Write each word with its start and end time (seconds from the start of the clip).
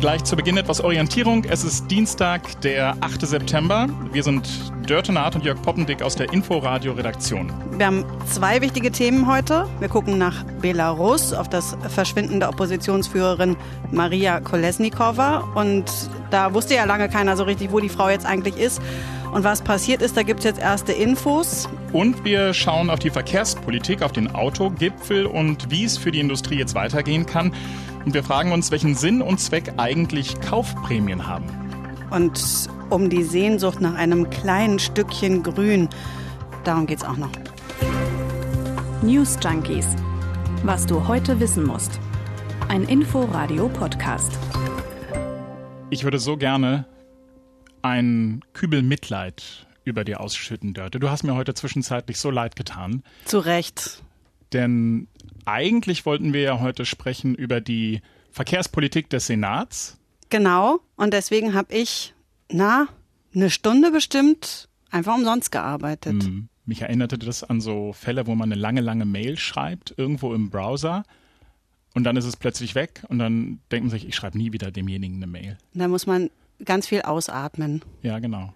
Gleich 0.00 0.22
zu 0.22 0.36
Beginn 0.36 0.56
etwas 0.56 0.80
Orientierung. 0.80 1.42
Es 1.42 1.64
ist 1.64 1.90
Dienstag, 1.90 2.60
der 2.60 2.96
8. 3.00 3.26
September. 3.26 3.88
Wir 4.12 4.22
sind 4.22 4.48
Dörte 4.86 5.12
Naht 5.12 5.34
und 5.34 5.44
Jörg 5.44 5.60
Poppendick 5.60 6.02
aus 6.02 6.14
der 6.14 6.32
Inforadio-Redaktion. 6.32 7.52
Wir 7.76 7.86
haben 7.86 8.04
zwei 8.24 8.60
wichtige 8.60 8.92
Themen 8.92 9.26
heute. 9.26 9.66
Wir 9.80 9.88
gucken 9.88 10.16
nach 10.16 10.44
Belarus, 10.62 11.32
auf 11.32 11.48
das 11.48 11.76
Verschwinden 11.88 12.38
der 12.38 12.48
Oppositionsführerin 12.50 13.56
Maria 13.90 14.38
Kolesnikova. 14.38 15.38
Und 15.56 15.90
da 16.30 16.54
wusste 16.54 16.76
ja 16.76 16.84
lange 16.84 17.08
keiner 17.08 17.36
so 17.36 17.42
richtig, 17.42 17.72
wo 17.72 17.80
die 17.80 17.88
Frau 17.88 18.08
jetzt 18.08 18.24
eigentlich 18.24 18.56
ist. 18.56 18.80
Und 19.38 19.44
was 19.44 19.62
passiert 19.62 20.02
ist, 20.02 20.16
da 20.16 20.24
gibt 20.24 20.40
es 20.40 20.44
jetzt 20.46 20.58
erste 20.58 20.92
Infos. 20.92 21.68
Und 21.92 22.24
wir 22.24 22.52
schauen 22.52 22.90
auf 22.90 22.98
die 22.98 23.10
Verkehrspolitik, 23.10 24.02
auf 24.02 24.10
den 24.10 24.34
Autogipfel 24.34 25.26
und 25.26 25.70
wie 25.70 25.84
es 25.84 25.96
für 25.96 26.10
die 26.10 26.18
Industrie 26.18 26.58
jetzt 26.58 26.74
weitergehen 26.74 27.24
kann. 27.24 27.54
Und 28.04 28.14
wir 28.14 28.24
fragen 28.24 28.50
uns, 28.50 28.72
welchen 28.72 28.96
Sinn 28.96 29.22
und 29.22 29.38
Zweck 29.38 29.74
eigentlich 29.76 30.40
Kaufprämien 30.40 31.28
haben. 31.28 31.44
Und 32.10 32.68
um 32.90 33.08
die 33.10 33.22
Sehnsucht 33.22 33.80
nach 33.80 33.94
einem 33.94 34.28
kleinen 34.28 34.80
Stückchen 34.80 35.44
Grün, 35.44 35.88
darum 36.64 36.86
geht 36.86 36.98
es 36.98 37.04
auch 37.04 37.16
noch. 37.16 37.30
News 39.02 39.38
Junkies. 39.40 39.86
Was 40.64 40.84
du 40.84 41.06
heute 41.06 41.38
wissen 41.38 41.64
musst. 41.64 42.00
Ein 42.66 42.82
Info-Radio-Podcast. 42.82 44.36
Ich 45.90 46.02
würde 46.02 46.18
so 46.18 46.36
gerne 46.36 46.86
ein 47.82 48.42
Kübel 48.52 48.82
Mitleid 48.82 49.66
über 49.84 50.04
dir 50.04 50.20
ausschütten, 50.20 50.74
Dörte. 50.74 51.00
Du 51.00 51.10
hast 51.10 51.22
mir 51.22 51.34
heute 51.34 51.54
zwischenzeitlich 51.54 52.18
so 52.18 52.30
leid 52.30 52.56
getan. 52.56 53.02
Zu 53.24 53.38
Recht. 53.38 54.02
Denn 54.52 55.08
eigentlich 55.44 56.06
wollten 56.06 56.32
wir 56.32 56.42
ja 56.42 56.60
heute 56.60 56.84
sprechen 56.84 57.34
über 57.34 57.60
die 57.60 58.02
Verkehrspolitik 58.30 59.08
des 59.10 59.26
Senats. 59.26 59.98
Genau. 60.30 60.80
Und 60.96 61.12
deswegen 61.12 61.54
habe 61.54 61.74
ich, 61.74 62.14
na, 62.50 62.88
eine 63.34 63.50
Stunde 63.50 63.90
bestimmt 63.90 64.68
einfach 64.90 65.14
umsonst 65.14 65.52
gearbeitet. 65.52 66.22
Hm. 66.22 66.48
Mich 66.66 66.82
erinnerte 66.82 67.18
das 67.18 67.44
an 67.44 67.60
so 67.60 67.94
Fälle, 67.94 68.26
wo 68.26 68.34
man 68.34 68.52
eine 68.52 68.60
lange, 68.60 68.82
lange 68.82 69.06
Mail 69.06 69.38
schreibt, 69.38 69.94
irgendwo 69.96 70.34
im 70.34 70.50
Browser. 70.50 71.02
Und 71.94 72.04
dann 72.04 72.16
ist 72.16 72.26
es 72.26 72.36
plötzlich 72.36 72.74
weg 72.74 73.04
und 73.08 73.18
dann 73.18 73.60
denkt 73.72 73.86
man 73.86 73.90
sich, 73.90 74.06
ich 74.06 74.14
schreibe 74.14 74.36
nie 74.36 74.52
wieder 74.52 74.70
demjenigen 74.70 75.16
eine 75.16 75.26
Mail. 75.26 75.56
Da 75.72 75.88
muss 75.88 76.06
man 76.06 76.30
ganz 76.64 76.86
viel 76.86 77.02
ausatmen. 77.02 77.82
Ja, 78.02 78.18
genau. 78.18 78.52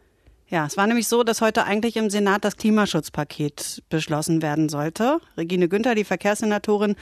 Ja, 0.52 0.66
es 0.66 0.76
war 0.76 0.86
nämlich 0.86 1.08
so, 1.08 1.22
dass 1.22 1.40
heute 1.40 1.64
eigentlich 1.64 1.96
im 1.96 2.10
Senat 2.10 2.44
das 2.44 2.58
Klimaschutzpaket 2.58 3.82
beschlossen 3.88 4.42
werden 4.42 4.68
sollte. 4.68 5.18
Regine 5.38 5.66
Günther, 5.66 5.94
die 5.94 6.04
Verkehrssenatorin, 6.04 6.94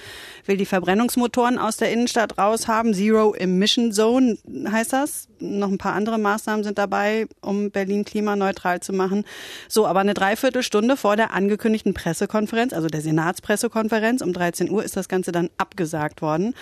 will 0.46 0.56
die 0.56 0.66
Verbrennungsmotoren 0.66 1.58
aus 1.58 1.76
der 1.76 1.90
Innenstadt 1.90 2.38
raushaben. 2.38 2.94
Zero 2.94 3.34
Emission 3.34 3.90
Zone 3.90 4.38
heißt 4.70 4.92
das. 4.92 5.26
Noch 5.40 5.66
ein 5.66 5.78
paar 5.78 5.94
andere 5.94 6.16
Maßnahmen 6.16 6.62
sind 6.62 6.78
dabei, 6.78 7.26
um 7.40 7.72
Berlin 7.72 8.04
klimaneutral 8.04 8.78
zu 8.78 8.92
machen. 8.92 9.24
So, 9.66 9.84
aber 9.84 9.98
eine 9.98 10.14
Dreiviertelstunde 10.14 10.96
vor 10.96 11.16
der 11.16 11.32
angekündigten 11.32 11.92
Pressekonferenz, 11.92 12.72
also 12.72 12.86
der 12.86 13.00
Senatspressekonferenz 13.00 14.22
um 14.22 14.32
13 14.32 14.70
Uhr, 14.70 14.84
ist 14.84 14.96
das 14.96 15.08
Ganze 15.08 15.32
dann 15.32 15.50
abgesagt 15.58 16.22
worden 16.22 16.54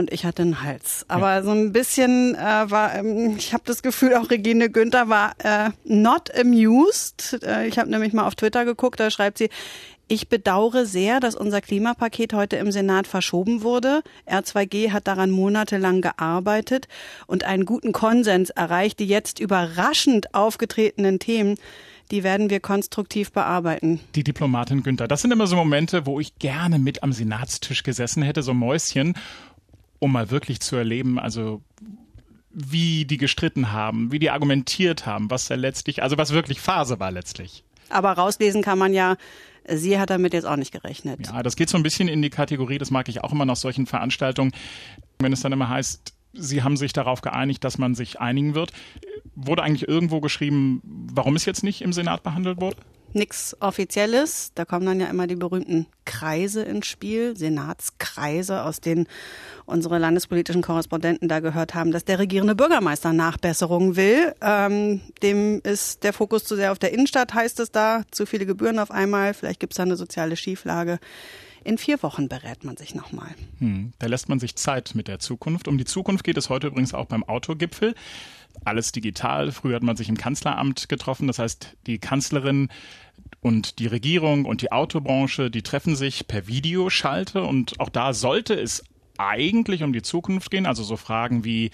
und 0.00 0.12
ich 0.12 0.24
hatte 0.24 0.42
einen 0.42 0.62
Hals. 0.62 1.04
Aber 1.08 1.34
ja. 1.34 1.42
so 1.42 1.50
ein 1.50 1.72
bisschen 1.72 2.34
äh, 2.34 2.70
war, 2.70 2.94
ähm, 2.96 3.36
ich 3.36 3.52
habe 3.52 3.62
das 3.66 3.82
Gefühl, 3.82 4.14
auch 4.16 4.30
Regine 4.30 4.70
Günther 4.70 5.08
war 5.08 5.34
äh, 5.38 5.70
not 5.84 6.34
amused. 6.36 7.38
Äh, 7.44 7.68
ich 7.68 7.78
habe 7.78 7.88
nämlich 7.88 8.12
mal 8.12 8.26
auf 8.26 8.34
Twitter 8.34 8.64
geguckt, 8.64 8.98
da 8.98 9.10
schreibt 9.10 9.38
sie, 9.38 9.50
ich 10.08 10.28
bedauere 10.28 10.86
sehr, 10.86 11.20
dass 11.20 11.36
unser 11.36 11.60
Klimapaket 11.60 12.32
heute 12.32 12.56
im 12.56 12.72
Senat 12.72 13.06
verschoben 13.06 13.62
wurde. 13.62 14.02
R2G 14.26 14.90
hat 14.90 15.06
daran 15.06 15.30
monatelang 15.30 16.00
gearbeitet 16.00 16.88
und 17.28 17.44
einen 17.44 17.64
guten 17.64 17.92
Konsens 17.92 18.50
erreicht. 18.50 18.98
Die 18.98 19.06
jetzt 19.06 19.38
überraschend 19.38 20.34
aufgetretenen 20.34 21.20
Themen, 21.20 21.58
die 22.10 22.24
werden 22.24 22.50
wir 22.50 22.58
konstruktiv 22.58 23.30
bearbeiten. 23.30 24.00
Die 24.16 24.24
Diplomatin 24.24 24.82
Günther, 24.82 25.06
das 25.06 25.22
sind 25.22 25.30
immer 25.30 25.46
so 25.46 25.54
Momente, 25.54 26.06
wo 26.06 26.18
ich 26.18 26.36
gerne 26.38 26.78
mit 26.78 27.02
am 27.02 27.12
Senatstisch 27.12 27.84
gesessen 27.84 28.22
hätte, 28.22 28.42
so 28.42 28.52
Mäuschen 28.52 29.14
um 30.00 30.12
mal 30.12 30.30
wirklich 30.30 30.60
zu 30.60 30.74
erleben, 30.76 31.18
also 31.18 31.62
wie 32.50 33.04
die 33.04 33.16
gestritten 33.16 33.70
haben, 33.70 34.10
wie 34.10 34.18
die 34.18 34.30
argumentiert 34.30 35.06
haben, 35.06 35.30
was 35.30 35.46
da 35.46 35.54
letztlich, 35.54 36.02
also 36.02 36.18
was 36.18 36.32
wirklich 36.32 36.60
Phase 36.60 36.98
war 36.98 37.12
letztlich. 37.12 37.64
Aber 37.90 38.12
rauslesen 38.12 38.62
kann 38.62 38.78
man 38.78 38.92
ja, 38.92 39.16
sie 39.68 39.98
hat 39.98 40.10
damit 40.10 40.32
jetzt 40.32 40.46
auch 40.46 40.56
nicht 40.56 40.72
gerechnet. 40.72 41.26
Ja, 41.26 41.42
das 41.42 41.54
geht 41.54 41.68
so 41.68 41.76
ein 41.76 41.84
bisschen 41.84 42.08
in 42.08 42.22
die 42.22 42.30
Kategorie, 42.30 42.78
das 42.78 42.90
mag 42.90 43.08
ich 43.08 43.22
auch 43.22 43.32
immer 43.32 43.44
nach 43.44 43.56
solchen 43.56 43.86
Veranstaltungen, 43.86 44.52
wenn 45.20 45.32
es 45.32 45.40
dann 45.40 45.52
immer 45.52 45.68
heißt, 45.68 46.12
sie 46.32 46.62
haben 46.62 46.76
sich 46.76 46.92
darauf 46.92 47.20
geeinigt, 47.20 47.62
dass 47.62 47.78
man 47.78 47.94
sich 47.94 48.20
einigen 48.20 48.54
wird. 48.54 48.72
Wurde 49.34 49.62
eigentlich 49.62 49.88
irgendwo 49.88 50.20
geschrieben, 50.20 50.80
warum 50.84 51.36
es 51.36 51.44
jetzt 51.44 51.62
nicht 51.62 51.82
im 51.82 51.92
Senat 51.92 52.22
behandelt 52.22 52.60
wurde? 52.60 52.76
Nichts 53.14 53.56
Offizielles. 53.60 54.52
Da 54.54 54.64
kommen 54.64 54.86
dann 54.86 55.00
ja 55.00 55.06
immer 55.06 55.26
die 55.26 55.36
berühmten 55.36 55.86
Kreise 56.04 56.62
ins 56.62 56.86
Spiel, 56.86 57.36
Senatskreise, 57.36 58.62
aus 58.64 58.80
denen 58.80 59.06
unsere 59.66 59.98
landespolitischen 59.98 60.62
Korrespondenten 60.62 61.28
da 61.28 61.40
gehört 61.40 61.74
haben, 61.74 61.92
dass 61.92 62.04
der 62.04 62.18
regierende 62.18 62.54
Bürgermeister 62.54 63.12
Nachbesserungen 63.12 63.96
will. 63.96 64.34
Ähm, 64.40 65.00
dem 65.22 65.60
ist 65.62 66.02
der 66.02 66.12
Fokus 66.12 66.44
zu 66.44 66.56
sehr 66.56 66.72
auf 66.72 66.78
der 66.78 66.92
Innenstadt, 66.92 67.34
heißt 67.34 67.60
es 67.60 67.70
da. 67.70 68.02
Zu 68.10 68.26
viele 68.26 68.46
Gebühren 68.46 68.78
auf 68.78 68.90
einmal. 68.90 69.34
Vielleicht 69.34 69.60
gibt 69.60 69.72
es 69.72 69.76
da 69.76 69.84
eine 69.84 69.96
soziale 69.96 70.36
Schieflage. 70.36 70.98
In 71.62 71.78
vier 71.78 72.02
Wochen 72.02 72.28
berät 72.28 72.64
man 72.64 72.76
sich 72.76 72.94
nochmal. 72.94 73.28
Hm, 73.58 73.92
da 73.98 74.06
lässt 74.06 74.28
man 74.28 74.40
sich 74.40 74.56
Zeit 74.56 74.94
mit 74.94 75.08
der 75.08 75.18
Zukunft. 75.18 75.68
Um 75.68 75.78
die 75.78 75.84
Zukunft 75.84 76.24
geht 76.24 76.36
es 76.36 76.48
heute 76.48 76.68
übrigens 76.68 76.94
auch 76.94 77.06
beim 77.06 77.24
Autogipfel. 77.24 77.94
Alles 78.64 78.92
digital. 78.92 79.52
Früher 79.52 79.76
hat 79.76 79.82
man 79.82 79.96
sich 79.96 80.08
im 80.08 80.16
Kanzleramt 80.16 80.88
getroffen. 80.88 81.26
Das 81.26 81.38
heißt, 81.38 81.76
die 81.86 81.98
Kanzlerin 81.98 82.68
und 83.40 83.78
die 83.78 83.86
Regierung 83.86 84.44
und 84.44 84.62
die 84.62 84.72
Autobranche, 84.72 85.50
die 85.50 85.62
treffen 85.62 85.96
sich 85.96 86.26
per 86.26 86.46
Videoschalte. 86.46 87.42
Und 87.42 87.78
auch 87.78 87.90
da 87.90 88.14
sollte 88.14 88.54
es 88.54 88.82
eigentlich 89.18 89.82
um 89.82 89.92
die 89.92 90.02
Zukunft 90.02 90.50
gehen. 90.50 90.66
Also 90.66 90.82
so 90.82 90.96
Fragen 90.96 91.44
wie 91.44 91.70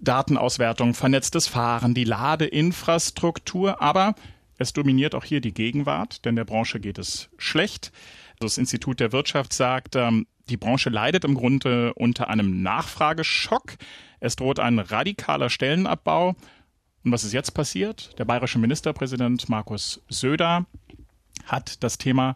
Datenauswertung, 0.00 0.94
vernetztes 0.94 1.46
Fahren, 1.46 1.94
die 1.94 2.04
Ladeinfrastruktur. 2.04 3.80
Aber 3.80 4.14
es 4.58 4.74
dominiert 4.74 5.14
auch 5.14 5.24
hier 5.24 5.40
die 5.40 5.54
Gegenwart, 5.54 6.24
denn 6.26 6.36
der 6.36 6.44
Branche 6.44 6.80
geht 6.80 6.98
es 6.98 7.30
schlecht. 7.38 7.92
Das 8.42 8.56
Institut 8.56 9.00
der 9.00 9.12
Wirtschaft 9.12 9.52
sagt, 9.52 9.96
ähm, 9.96 10.26
die 10.48 10.56
Branche 10.56 10.88
leidet 10.88 11.26
im 11.26 11.34
Grunde 11.34 11.92
unter 11.92 12.30
einem 12.30 12.62
Nachfrageschock. 12.62 13.74
Es 14.18 14.34
droht 14.34 14.58
ein 14.58 14.78
radikaler 14.78 15.50
Stellenabbau. 15.50 16.34
Und 17.04 17.12
was 17.12 17.22
ist 17.22 17.34
jetzt 17.34 17.50
passiert? 17.52 18.18
Der 18.18 18.24
bayerische 18.24 18.58
Ministerpräsident 18.58 19.50
Markus 19.50 20.02
Söder 20.08 20.64
hat 21.44 21.84
das 21.84 21.98
Thema 21.98 22.34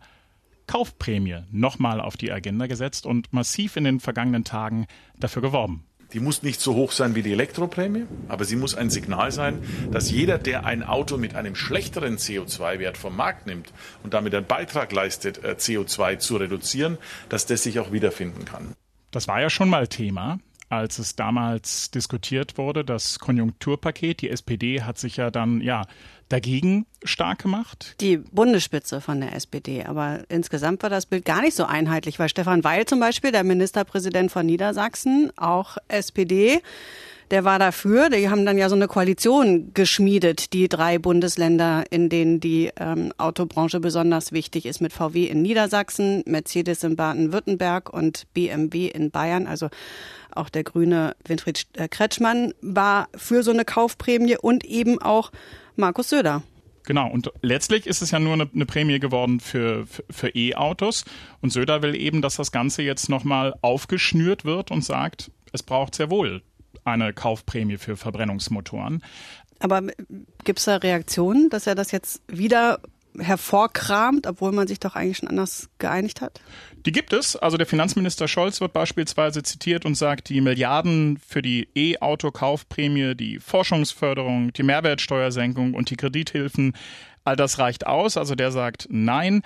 Kaufprämie 0.66 1.44
nochmal 1.50 2.02
auf 2.02 2.18
die 2.18 2.30
Agenda 2.30 2.66
gesetzt 2.66 3.06
und 3.06 3.32
massiv 3.32 3.76
in 3.76 3.84
den 3.84 3.98
vergangenen 3.98 4.44
Tagen 4.44 4.86
dafür 5.18 5.40
geworben. 5.40 5.86
Die 6.14 6.20
muss 6.20 6.44
nicht 6.44 6.60
so 6.60 6.74
hoch 6.74 6.92
sein 6.92 7.16
wie 7.16 7.22
die 7.22 7.32
Elektroprämie, 7.32 8.06
aber 8.28 8.44
sie 8.44 8.54
muss 8.54 8.76
ein 8.76 8.88
Signal 8.88 9.32
sein, 9.32 9.58
dass 9.90 10.12
jeder, 10.12 10.38
der 10.38 10.64
ein 10.64 10.84
Auto 10.84 11.16
mit 11.16 11.34
einem 11.34 11.56
schlechteren 11.56 12.18
CO2-Wert 12.18 12.96
vom 12.96 13.16
Markt 13.16 13.48
nimmt 13.48 13.72
und 14.04 14.14
damit 14.14 14.32
einen 14.32 14.46
Beitrag 14.46 14.92
leistet, 14.92 15.42
äh, 15.42 15.56
CO2 15.58 16.18
zu 16.18 16.36
reduzieren, 16.36 16.98
dass 17.28 17.46
das 17.46 17.64
sich 17.64 17.80
auch 17.80 17.90
wiederfinden 17.90 18.44
kann. 18.44 18.74
Das 19.10 19.26
war 19.26 19.40
ja 19.40 19.50
schon 19.50 19.68
mal 19.68 19.88
Thema 19.88 20.38
als 20.70 20.98
es 20.98 21.14
damals 21.14 21.90
diskutiert 21.90 22.58
wurde, 22.58 22.84
das 22.84 23.18
Konjunkturpaket. 23.18 24.22
Die 24.22 24.30
SPD 24.30 24.82
hat 24.82 24.98
sich 24.98 25.16
ja 25.16 25.30
dann 25.30 25.60
ja 25.60 25.86
dagegen 26.28 26.86
stark 27.04 27.42
gemacht. 27.42 27.96
Die 28.00 28.16
Bundesspitze 28.16 29.00
von 29.00 29.20
der 29.20 29.34
SPD. 29.34 29.84
Aber 29.84 30.20
insgesamt 30.28 30.82
war 30.82 30.90
das 30.90 31.06
Bild 31.06 31.24
gar 31.24 31.42
nicht 31.42 31.56
so 31.56 31.64
einheitlich, 31.64 32.18
weil 32.18 32.28
Stefan 32.28 32.64
Weil 32.64 32.86
zum 32.86 33.00
Beispiel, 33.00 33.32
der 33.32 33.44
Ministerpräsident 33.44 34.32
von 34.32 34.46
Niedersachsen, 34.46 35.30
auch 35.36 35.76
SPD, 35.88 36.60
der 37.30 37.44
war 37.44 37.58
dafür. 37.58 38.10
Die 38.10 38.28
haben 38.28 38.44
dann 38.44 38.58
ja 38.58 38.68
so 38.68 38.74
eine 38.74 38.88
Koalition 38.88 39.72
geschmiedet, 39.74 40.52
die 40.52 40.68
drei 40.68 40.98
Bundesländer, 40.98 41.84
in 41.90 42.08
denen 42.08 42.40
die 42.40 42.70
ähm, 42.78 43.12
Autobranche 43.18 43.80
besonders 43.80 44.32
wichtig 44.32 44.66
ist, 44.66 44.80
mit 44.80 44.92
VW 44.92 45.24
in 45.24 45.42
Niedersachsen, 45.42 46.22
Mercedes 46.26 46.84
in 46.84 46.96
Baden-Württemberg 46.96 47.92
und 47.92 48.26
BMW 48.34 48.88
in 48.88 49.10
Bayern. 49.10 49.46
Also 49.46 49.68
auch 50.34 50.48
der 50.48 50.64
grüne 50.64 51.16
Winfried 51.26 51.66
äh, 51.74 51.88
Kretschmann 51.88 52.54
war 52.60 53.08
für 53.16 53.42
so 53.42 53.52
eine 53.52 53.64
Kaufprämie 53.64 54.36
und 54.36 54.64
eben 54.64 55.00
auch 55.00 55.30
Markus 55.76 56.10
Söder. 56.10 56.42
Genau, 56.86 57.10
und 57.10 57.32
letztlich 57.40 57.86
ist 57.86 58.02
es 58.02 58.10
ja 58.10 58.18
nur 58.18 58.34
eine, 58.34 58.48
eine 58.54 58.66
Prämie 58.66 58.98
geworden 58.98 59.40
für, 59.40 59.86
für, 59.86 60.04
für 60.10 60.28
E-Autos. 60.28 61.04
Und 61.40 61.50
Söder 61.50 61.82
will 61.82 61.94
eben, 61.94 62.20
dass 62.20 62.36
das 62.36 62.52
Ganze 62.52 62.82
jetzt 62.82 63.08
nochmal 63.08 63.54
aufgeschnürt 63.62 64.44
wird 64.44 64.70
und 64.70 64.84
sagt, 64.84 65.30
es 65.52 65.62
braucht 65.62 65.94
sehr 65.94 66.10
wohl 66.10 66.42
eine 66.84 67.14
Kaufprämie 67.14 67.78
für 67.78 67.96
Verbrennungsmotoren. 67.96 69.02
Aber 69.60 69.82
gibt 70.44 70.58
es 70.58 70.66
da 70.66 70.76
Reaktionen, 70.76 71.48
dass 71.48 71.66
er 71.66 71.74
das 71.74 71.90
jetzt 71.90 72.20
wieder 72.28 72.80
hervorkramt, 73.18 74.26
obwohl 74.26 74.52
man 74.52 74.66
sich 74.66 74.80
doch 74.80 74.94
eigentlich 74.94 75.18
schon 75.18 75.28
anders 75.28 75.70
geeinigt 75.78 76.20
hat? 76.20 76.40
Die 76.86 76.92
gibt 76.92 77.12
es. 77.12 77.34
Also 77.36 77.56
der 77.56 77.66
Finanzminister 77.66 78.28
Scholz 78.28 78.60
wird 78.60 78.72
beispielsweise 78.72 79.42
zitiert 79.42 79.86
und 79.86 79.94
sagt, 79.94 80.28
die 80.28 80.40
Milliarden 80.40 81.18
für 81.26 81.40
die 81.40 81.68
E-Auto-Kaufprämie, 81.74 83.14
die 83.14 83.38
Forschungsförderung, 83.38 84.52
die 84.52 84.62
Mehrwertsteuersenkung 84.62 85.74
und 85.74 85.90
die 85.90 85.96
Kredithilfen, 85.96 86.74
all 87.24 87.36
das 87.36 87.58
reicht 87.58 87.86
aus. 87.86 88.16
Also 88.18 88.34
der 88.34 88.52
sagt 88.52 88.86
nein. 88.90 89.42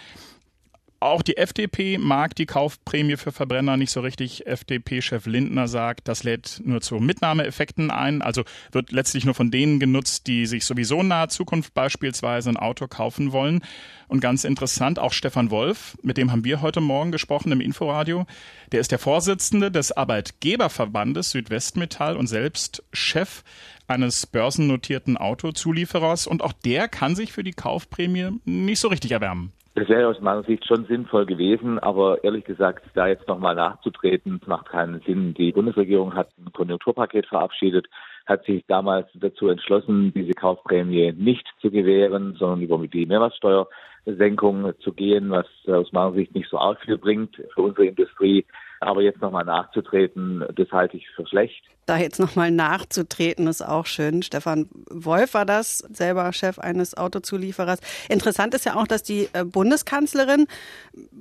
Auch 1.00 1.22
die 1.22 1.36
FDP 1.36 1.96
mag 1.96 2.34
die 2.34 2.46
Kaufprämie 2.46 3.16
für 3.16 3.30
Verbrenner 3.30 3.76
nicht 3.76 3.92
so 3.92 4.00
richtig. 4.00 4.48
FDP-Chef 4.48 5.26
Lindner 5.26 5.68
sagt, 5.68 6.08
das 6.08 6.24
lädt 6.24 6.60
nur 6.64 6.80
zu 6.80 6.96
Mitnahmeeffekten 6.96 7.92
ein, 7.92 8.20
also 8.20 8.42
wird 8.72 8.90
letztlich 8.90 9.24
nur 9.24 9.34
von 9.34 9.52
denen 9.52 9.78
genutzt, 9.78 10.26
die 10.26 10.46
sich 10.46 10.64
sowieso 10.64 11.00
in 11.00 11.08
naher 11.08 11.28
Zukunft 11.28 11.72
beispielsweise 11.72 12.50
ein 12.50 12.56
Auto 12.56 12.88
kaufen 12.88 13.30
wollen. 13.30 13.60
Und 14.08 14.20
ganz 14.20 14.42
interessant, 14.42 14.98
auch 14.98 15.12
Stefan 15.12 15.52
Wolf, 15.52 15.96
mit 16.02 16.16
dem 16.16 16.32
haben 16.32 16.44
wir 16.44 16.62
heute 16.62 16.80
Morgen 16.80 17.12
gesprochen 17.12 17.52
im 17.52 17.60
Inforadio. 17.60 18.26
Der 18.72 18.80
ist 18.80 18.90
der 18.90 18.98
Vorsitzende 18.98 19.70
des 19.70 19.92
Arbeitgeberverbandes 19.92 21.30
Südwestmetall 21.30 22.16
und 22.16 22.26
selbst 22.26 22.82
Chef 22.92 23.44
eines 23.86 24.26
börsennotierten 24.26 25.16
Autozulieferers. 25.16 26.26
Und 26.26 26.42
auch 26.42 26.52
der 26.52 26.88
kann 26.88 27.14
sich 27.14 27.30
für 27.30 27.44
die 27.44 27.52
Kaufprämie 27.52 28.40
nicht 28.44 28.80
so 28.80 28.88
richtig 28.88 29.12
erwärmen. 29.12 29.52
Das 29.78 29.88
wäre 29.88 30.08
aus 30.08 30.20
meiner 30.20 30.42
Sicht 30.42 30.66
schon 30.66 30.86
sinnvoll 30.86 31.24
gewesen, 31.24 31.78
aber 31.78 32.24
ehrlich 32.24 32.44
gesagt, 32.44 32.84
da 32.94 33.06
jetzt 33.06 33.28
nochmal 33.28 33.54
nachzutreten, 33.54 34.40
macht 34.46 34.70
keinen 34.70 35.00
Sinn. 35.02 35.34
Die 35.34 35.52
Bundesregierung 35.52 36.16
hat 36.16 36.30
ein 36.36 36.52
Konjunkturpaket 36.52 37.26
verabschiedet, 37.26 37.86
hat 38.26 38.44
sich 38.44 38.64
damals 38.66 39.06
dazu 39.14 39.46
entschlossen, 39.46 40.12
diese 40.12 40.32
Kaufprämie 40.32 41.12
nicht 41.12 41.46
zu 41.60 41.70
gewähren, 41.70 42.34
sondern 42.36 42.60
über 42.60 42.84
die 42.88 43.06
Mehrwertsteuersenkung 43.06 44.72
zu 44.80 44.92
gehen, 44.92 45.30
was 45.30 45.46
aus 45.68 45.92
meiner 45.92 46.12
Sicht 46.12 46.34
nicht 46.34 46.50
so 46.50 46.58
arg 46.58 46.80
viel 46.80 46.98
bringt 46.98 47.36
für 47.54 47.62
unsere 47.62 47.86
Industrie. 47.86 48.46
Aber 48.80 49.02
jetzt 49.02 49.20
nochmal 49.20 49.44
nachzutreten, 49.44 50.44
das 50.54 50.70
halte 50.70 50.96
ich 50.96 51.08
für 51.10 51.26
schlecht. 51.26 51.64
Da 51.86 51.96
jetzt 51.96 52.20
nochmal 52.20 52.50
nachzutreten, 52.50 53.46
ist 53.46 53.62
auch 53.62 53.86
schön. 53.86 54.22
Stefan 54.22 54.68
Wolf 54.90 55.34
war 55.34 55.46
das, 55.46 55.78
selber 55.78 56.32
Chef 56.32 56.58
eines 56.58 56.96
Autozulieferers. 56.96 57.80
Interessant 58.08 58.54
ist 58.54 58.66
ja 58.66 58.76
auch, 58.76 58.86
dass 58.86 59.02
die 59.02 59.28
äh, 59.32 59.44
Bundeskanzlerin 59.44 60.46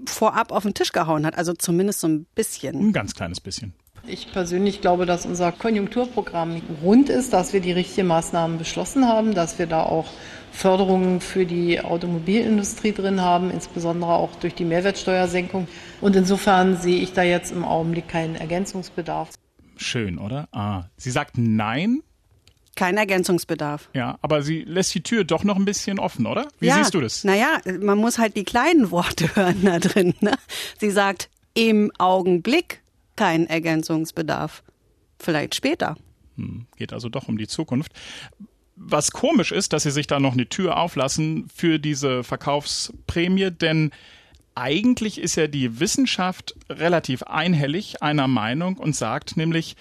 vorab 0.05 0.51
auf 0.51 0.63
den 0.63 0.73
Tisch 0.73 0.91
gehauen 0.91 1.25
hat, 1.25 1.37
also 1.37 1.53
zumindest 1.53 2.01
so 2.01 2.07
ein 2.07 2.25
bisschen. 2.35 2.89
Ein 2.89 2.93
ganz 2.93 3.15
kleines 3.15 3.39
bisschen. 3.39 3.73
Ich 4.05 4.31
persönlich 4.31 4.81
glaube, 4.81 5.05
dass 5.05 5.25
unser 5.25 5.51
Konjunkturprogramm 5.51 6.61
rund 6.81 7.09
ist, 7.09 7.33
dass 7.33 7.51
wir 7.51 7.59
die 7.59 7.73
richtigen 7.73 8.07
Maßnahmen 8.07 8.57
beschlossen 8.57 9.07
haben, 9.07 9.33
dass 9.33 9.59
wir 9.59 9.67
da 9.67 9.83
auch 9.83 10.07
Förderungen 10.51 11.21
für 11.21 11.45
die 11.45 11.79
Automobilindustrie 11.81 12.91
drin 12.91 13.21
haben, 13.21 13.51
insbesondere 13.51 14.13
auch 14.13 14.35
durch 14.35 14.55
die 14.55 14.65
Mehrwertsteuersenkung. 14.65 15.67
Und 16.01 16.15
insofern 16.15 16.77
sehe 16.77 16.99
ich 16.99 17.13
da 17.13 17.23
jetzt 17.23 17.51
im 17.51 17.63
Augenblick 17.63 18.07
keinen 18.07 18.35
Ergänzungsbedarf. 18.35 19.29
Schön, 19.77 20.17
oder? 20.17 20.47
Ah, 20.51 20.85
sie 20.97 21.11
sagt 21.11 21.37
nein. 21.37 22.01
Kein 22.75 22.97
Ergänzungsbedarf. 22.97 23.89
Ja, 23.93 24.19
aber 24.21 24.43
sie 24.43 24.61
lässt 24.61 24.93
die 24.93 25.01
Tür 25.01 25.23
doch 25.23 25.43
noch 25.43 25.55
ein 25.55 25.65
bisschen 25.65 25.99
offen, 25.99 26.27
oder? 26.27 26.47
Wie 26.59 26.67
ja, 26.67 26.75
siehst 26.75 26.93
du 26.93 27.01
das? 27.01 27.23
Naja, 27.23 27.59
man 27.81 27.97
muss 27.97 28.19
halt 28.19 28.35
die 28.35 28.43
kleinen 28.43 28.91
Worte 28.91 29.27
hören 29.35 29.63
da 29.63 29.79
drin. 29.79 30.13
Ne? 30.19 30.33
Sie 30.79 30.91
sagt 30.91 31.29
im 31.55 31.91
Augenblick 31.97 32.81
kein 33.15 33.47
Ergänzungsbedarf. 33.47 34.63
Vielleicht 35.19 35.55
später. 35.55 35.97
Hm, 36.35 36.67
geht 36.75 36.93
also 36.93 37.09
doch 37.09 37.27
um 37.27 37.37
die 37.37 37.47
Zukunft. 37.47 37.91
Was 38.79 39.11
komisch 39.11 39.51
ist, 39.51 39.73
dass 39.73 39.83
sie 39.83 39.91
sich 39.91 40.07
da 40.07 40.19
noch 40.19 40.33
eine 40.33 40.47
Tür 40.47 40.77
auflassen 40.77 41.47
für 41.53 41.79
diese 41.79 42.23
Verkaufsprämie, 42.23 43.51
denn 43.51 43.91
eigentlich 44.53 45.19
ist 45.19 45.35
ja 45.35 45.47
die 45.47 45.79
Wissenschaft 45.79 46.55
relativ 46.69 47.23
einhellig 47.23 48.01
einer 48.01 48.27
Meinung 48.27 48.77
und 48.77 48.95
sagt 48.95 49.35
nämlich, 49.35 49.75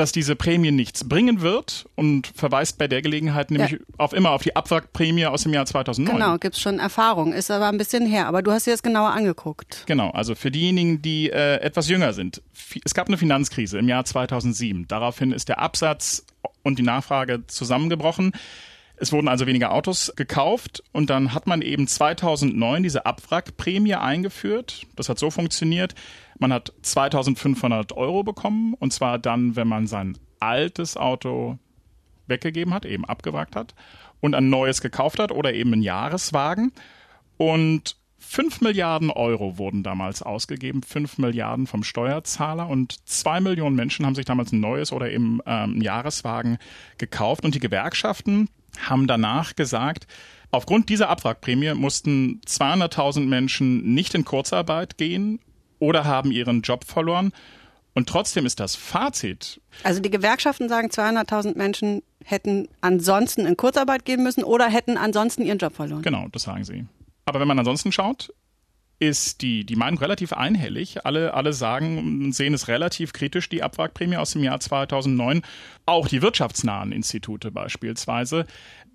dass 0.00 0.12
diese 0.12 0.34
Prämie 0.34 0.70
nichts 0.70 1.06
bringen 1.06 1.42
wird 1.42 1.86
und 1.94 2.32
verweist 2.34 2.78
bei 2.78 2.88
der 2.88 3.02
Gelegenheit 3.02 3.50
nämlich 3.50 3.72
ja. 3.72 3.78
auf 3.98 4.14
immer 4.14 4.30
auf 4.30 4.42
die 4.42 4.56
Abwrackprämie 4.56 5.26
aus 5.26 5.42
dem 5.42 5.52
Jahr 5.52 5.66
2009. 5.66 6.16
Genau, 6.16 6.38
gibt 6.38 6.54
es 6.54 6.60
schon 6.62 6.78
Erfahrung, 6.78 7.34
ist 7.34 7.50
aber 7.50 7.68
ein 7.68 7.76
bisschen 7.76 8.06
her. 8.06 8.26
Aber 8.26 8.40
du 8.40 8.50
hast 8.50 8.66
dir 8.66 8.70
das 8.70 8.82
genauer 8.82 9.10
angeguckt. 9.10 9.84
Genau, 9.86 10.08
also 10.10 10.34
für 10.34 10.50
diejenigen, 10.50 11.02
die 11.02 11.28
äh, 11.28 11.56
etwas 11.56 11.86
jünger 11.90 12.14
sind. 12.14 12.40
Es 12.82 12.94
gab 12.94 13.08
eine 13.08 13.18
Finanzkrise 13.18 13.78
im 13.78 13.88
Jahr 13.88 14.06
2007. 14.06 14.88
Daraufhin 14.88 15.32
ist 15.32 15.50
der 15.50 15.58
Absatz 15.58 16.24
und 16.62 16.78
die 16.78 16.82
Nachfrage 16.82 17.46
zusammengebrochen. 17.46 18.32
Es 18.96 19.12
wurden 19.12 19.28
also 19.28 19.46
weniger 19.46 19.72
Autos 19.72 20.14
gekauft 20.16 20.82
und 20.92 21.10
dann 21.10 21.34
hat 21.34 21.46
man 21.46 21.60
eben 21.60 21.86
2009 21.86 22.82
diese 22.82 23.04
Abwrackprämie 23.04 23.96
eingeführt. 23.96 24.86
Das 24.96 25.10
hat 25.10 25.18
so 25.18 25.30
funktioniert. 25.30 25.94
Man 26.40 26.54
hat 26.54 26.72
2500 26.80 27.92
Euro 27.92 28.24
bekommen 28.24 28.74
und 28.74 28.92
zwar 28.92 29.18
dann, 29.18 29.56
wenn 29.56 29.68
man 29.68 29.86
sein 29.86 30.18
altes 30.40 30.96
Auto 30.96 31.58
weggegeben 32.26 32.72
hat, 32.72 32.86
eben 32.86 33.04
abgewrackt 33.04 33.54
hat 33.54 33.74
und 34.20 34.34
ein 34.34 34.48
neues 34.48 34.80
gekauft 34.80 35.18
hat 35.18 35.32
oder 35.32 35.52
eben 35.52 35.74
einen 35.74 35.82
Jahreswagen. 35.82 36.72
Und 37.36 37.96
5 38.18 38.62
Milliarden 38.62 39.10
Euro 39.10 39.58
wurden 39.58 39.82
damals 39.82 40.22
ausgegeben, 40.22 40.82
5 40.82 41.18
Milliarden 41.18 41.66
vom 41.66 41.82
Steuerzahler 41.82 42.68
und 42.68 43.06
zwei 43.06 43.40
Millionen 43.40 43.76
Menschen 43.76 44.06
haben 44.06 44.14
sich 44.14 44.24
damals 44.24 44.52
ein 44.52 44.60
neues 44.60 44.92
oder 44.92 45.10
eben 45.10 45.40
ähm, 45.44 45.82
Jahreswagen 45.82 46.58
gekauft 46.96 47.44
und 47.44 47.54
die 47.54 47.60
Gewerkschaften 47.60 48.48
haben 48.88 49.06
danach 49.06 49.56
gesagt, 49.56 50.06
aufgrund 50.50 50.88
dieser 50.88 51.10
Abwrackprämie 51.10 51.74
mussten 51.74 52.40
200.000 52.46 53.26
Menschen 53.26 53.94
nicht 53.94 54.14
in 54.14 54.24
Kurzarbeit 54.24 54.96
gehen 54.96 55.40
oder 55.80 56.04
haben 56.04 56.30
ihren 56.30 56.62
Job 56.62 56.84
verloren. 56.84 57.32
Und 57.92 58.08
trotzdem 58.08 58.46
ist 58.46 58.60
das 58.60 58.76
Fazit. 58.76 59.60
Also 59.82 60.00
die 60.00 60.10
Gewerkschaften 60.10 60.68
sagen, 60.68 60.88
200.000 60.88 61.58
Menschen 61.58 62.02
hätten 62.24 62.68
ansonsten 62.80 63.46
in 63.46 63.56
Kurzarbeit 63.56 64.04
gehen 64.04 64.22
müssen 64.22 64.44
oder 64.44 64.68
hätten 64.68 64.96
ansonsten 64.96 65.42
ihren 65.42 65.58
Job 65.58 65.74
verloren. 65.74 66.02
Genau, 66.02 66.28
das 66.30 66.44
sagen 66.44 66.62
sie. 66.62 66.86
Aber 67.24 67.40
wenn 67.40 67.48
man 67.48 67.58
ansonsten 67.58 67.90
schaut, 67.90 68.32
ist 69.00 69.40
die, 69.40 69.64
die 69.64 69.76
Meinung 69.76 69.98
relativ 69.98 70.34
einhellig. 70.34 71.06
Alle, 71.06 71.32
alle 71.32 71.54
sagen 71.54 71.98
und 71.98 72.34
sehen 72.34 72.52
es 72.52 72.68
relativ 72.68 73.14
kritisch, 73.14 73.48
die 73.48 73.62
Abwrackprämie 73.62 74.18
aus 74.18 74.32
dem 74.32 74.44
Jahr 74.44 74.60
2009. 74.60 75.40
Auch 75.86 76.06
die 76.06 76.20
wirtschaftsnahen 76.20 76.92
Institute 76.92 77.50
beispielsweise. 77.50 78.46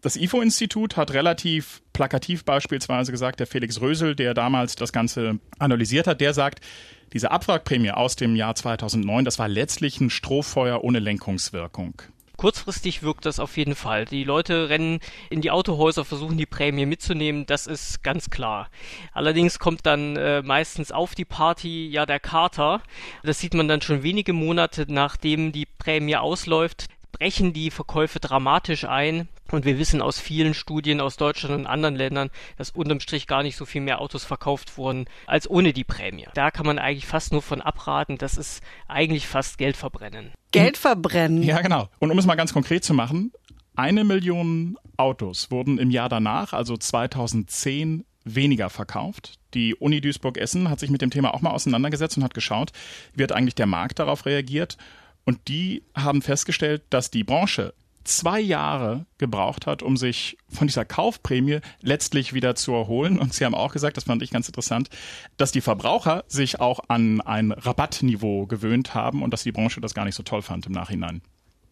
Das 0.06 0.18
IFO-Institut 0.18 0.98
hat 0.98 1.14
relativ 1.14 1.82
plakativ 1.92 2.46
beispielsweise 2.46 3.12
gesagt, 3.12 3.40
der 3.40 3.48
Felix 3.48 3.82
Rösel, 3.82 4.16
der 4.16 4.36
damals 4.36 4.76
das 4.76 4.94
Ganze 4.94 5.40
analysiert 5.58 6.06
hat, 6.06 6.22
der 6.22 6.36
sagt, 6.36 6.64
diese 7.12 7.32
Abwrackprämie 7.32 7.90
aus 7.90 8.16
dem 8.16 8.36
Jahr 8.36 8.54
2009, 8.54 9.26
das 9.26 9.40
war 9.40 9.48
letztlich 9.48 10.00
ein 10.00 10.12
Strohfeuer 10.12 10.84
ohne 10.84 11.00
Lenkungswirkung. 11.00 12.04
Kurzfristig 12.38 13.02
wirkt 13.02 13.26
das 13.26 13.40
auf 13.40 13.58
jeden 13.58 13.74
Fall. 13.74 14.06
Die 14.06 14.24
Leute 14.24 14.70
rennen 14.70 15.00
in 15.32 15.42
die 15.42 15.50
Autohäuser, 15.50 16.06
versuchen 16.06 16.38
die 16.38 16.46
Prämie 16.46 16.86
mitzunehmen, 16.86 17.48
das 17.48 17.66
ist 17.66 18.04
ganz 18.04 18.30
klar. 18.30 18.70
Allerdings 19.12 19.58
kommt 19.58 19.88
dann 19.88 20.18
äh, 20.18 20.44
meistens 20.44 20.92
auf 20.92 21.16
die 21.16 21.26
Party 21.26 21.88
ja 21.88 22.06
der 22.06 22.20
Kater. 22.20 22.84
Das 23.24 23.40
sieht 23.40 23.56
man 23.56 23.68
dann 23.68 23.82
schon 23.82 24.04
wenige 24.04 24.34
Monate 24.34 24.86
nachdem 24.88 25.52
die 25.52 25.66
Prämie 25.66 26.18
ausläuft 26.18 26.86
brechen 27.18 27.54
die 27.54 27.72
Verkäufe 27.72 28.20
dramatisch 28.20 28.86
ein. 28.86 29.28
Und 29.52 29.64
wir 29.64 29.78
wissen 29.78 30.02
aus 30.02 30.20
vielen 30.20 30.54
Studien 30.56 31.00
aus 31.00 31.18
Deutschland 31.18 31.54
und 31.54 31.68
anderen 31.68 31.96
Ländern, 31.96 32.32
dass 32.58 32.72
unterm 32.72 33.00
Strich 33.00 33.28
gar 33.28 33.44
nicht 33.44 33.56
so 33.56 33.66
viel 33.66 33.82
mehr 33.82 34.02
Autos 34.02 34.26
verkauft 34.26 34.78
wurden 34.78 35.06
als 35.28 35.50
ohne 35.50 35.72
die 35.72 35.84
Prämie. 35.84 36.28
Da 36.34 36.50
kann 36.50 36.66
man 36.66 36.80
eigentlich 36.80 37.06
fast 37.06 37.32
nur 37.32 37.44
von 37.44 37.62
abraten. 37.62 38.18
Das 38.18 38.38
ist 38.38 38.64
eigentlich 38.88 39.28
fast 39.28 39.60
Geld 39.60 39.78
verbrennen. 39.78 40.32
Geld 40.52 40.78
verbrennen? 40.78 41.44
Ja, 41.44 41.62
genau. 41.62 41.90
Und 42.00 42.10
um 42.10 42.18
es 42.18 42.26
mal 42.26 42.36
ganz 42.36 42.54
konkret 42.54 42.84
zu 42.84 42.96
machen, 42.96 43.32
eine 43.76 44.04
Million 44.04 44.78
Autos 44.98 45.52
wurden 45.52 45.78
im 45.78 45.92
Jahr 45.92 46.10
danach, 46.10 46.54
also 46.54 46.76
2010, 46.76 48.06
weniger 48.24 48.70
verkauft. 48.72 49.38
Die 49.54 49.76
Uni 49.76 50.02
Duisburg-Essen 50.02 50.70
hat 50.70 50.80
sich 50.80 50.90
mit 50.90 51.02
dem 51.02 51.12
Thema 51.12 51.34
auch 51.34 51.42
mal 51.42 51.52
auseinandergesetzt 51.52 52.18
und 52.18 52.24
hat 52.24 52.34
geschaut, 52.34 52.72
wie 53.14 53.24
hat 53.24 53.32
eigentlich 53.32 53.56
der 53.56 53.68
Markt 53.68 54.00
darauf 54.00 54.26
reagiert. 54.26 54.78
Und 55.26 55.48
die 55.48 55.84
haben 55.96 56.22
festgestellt, 56.22 56.84
dass 56.90 57.12
die 57.12 57.24
Branche 57.24 57.74
zwei 58.06 58.40
Jahre 58.40 59.06
gebraucht 59.18 59.66
hat, 59.66 59.82
um 59.82 59.98
sich 59.98 60.38
von 60.48 60.68
dieser 60.68 60.86
Kaufprämie 60.86 61.60
letztlich 61.82 62.34
wieder 62.34 62.56
zu 62.56 62.72
erholen. 62.74 63.20
Und 63.20 63.34
sie 63.34 63.44
haben 63.44 63.56
auch 63.56 63.74
gesagt, 63.74 63.98
das 63.98 64.06
fand 64.06 64.22
ich 64.22 64.32
ganz 64.32 64.48
interessant, 64.48 64.90
dass 65.38 65.52
die 65.52 65.62
Verbraucher 65.62 66.24
sich 66.28 66.60
auch 66.62 66.80
an 66.88 67.20
ein 67.22 67.52
Rabattniveau 67.52 68.46
gewöhnt 68.46 68.94
haben 68.94 69.24
und 69.24 69.32
dass 69.32 69.44
die 69.44 69.52
Branche 69.52 69.82
das 69.82 69.94
gar 69.94 70.06
nicht 70.06 70.16
so 70.16 70.24
toll 70.24 70.44
fand 70.44 70.68
im 70.68 70.72
Nachhinein. 70.72 71.22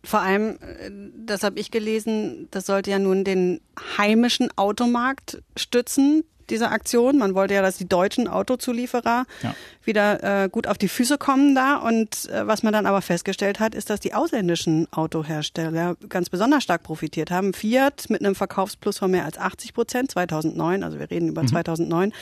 Vor 0.04 0.20
allem, 0.20 0.58
äh, 0.60 0.92
das 1.26 1.44
habe 1.44 1.60
ich 1.60 1.72
gelesen, 1.72 2.50
das 2.52 2.66
sollte 2.66 2.92
ja 2.92 3.00
nun 3.00 3.24
den 3.24 3.62
heimischen 3.98 4.50
Automarkt 4.58 5.42
stützen. 5.56 6.24
Diese 6.50 6.70
Aktion. 6.70 7.18
Man 7.18 7.36
wollte 7.36 7.54
ja, 7.54 7.62
dass 7.62 7.78
die 7.78 7.88
deutschen 7.88 8.28
Autozulieferer 8.28 9.26
ja. 9.42 9.56
wieder 9.84 10.44
äh, 10.44 10.50
gut 10.50 10.68
auf 10.68 10.78
die 10.78 10.88
Füße 10.88 11.18
kommen 11.18 11.56
da. 11.56 11.78
Und 11.78 12.30
äh, 12.30 12.48
was 12.48 12.64
man 12.64 12.74
dann 12.74 12.86
aber 12.86 13.02
festgestellt 13.02 13.60
hat, 13.60 13.76
ist, 13.76 13.90
dass 13.90 14.00
die 14.00 14.14
ausländischen 14.14 14.92
Autohersteller 14.92 15.96
ganz 16.10 16.30
besonders 16.30 16.64
stark 16.64 16.84
profitiert 16.84 17.32
haben. 17.32 17.54
Fiat 17.54 18.10
mit 18.10 18.22
einem 18.22 18.36
Verkaufsplus 18.36 19.00
von 19.00 19.12
mehr 19.12 19.26
als 19.26 19.38
80 19.38 19.74
Prozent 19.74 20.12
2009, 20.12 20.84
also 20.84 21.00
wir 21.00 21.10
reden 21.10 21.30
über 21.30 21.44
mhm. 21.44 21.48
2009. 21.48 22.14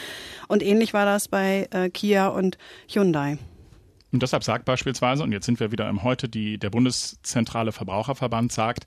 Und 0.48 0.64
ähnlich 0.64 0.94
war 0.94 1.06
das 1.06 1.28
bei 1.28 1.68
äh, 1.72 1.90
Kia 1.90 2.28
und 2.28 2.58
Hyundai. 2.88 3.38
Und 4.12 4.22
deshalb 4.22 4.44
sagt 4.44 4.66
beispielsweise, 4.66 5.24
und 5.24 5.32
jetzt 5.32 5.46
sind 5.46 5.60
wir 5.60 5.72
wieder 5.72 5.90
im 5.90 6.04
Heute, 6.04 6.28
die, 6.28 6.58
der 6.58 6.70
Bundeszentrale 6.70 7.72
Verbraucherverband 7.72 8.52
sagt, 8.52 8.86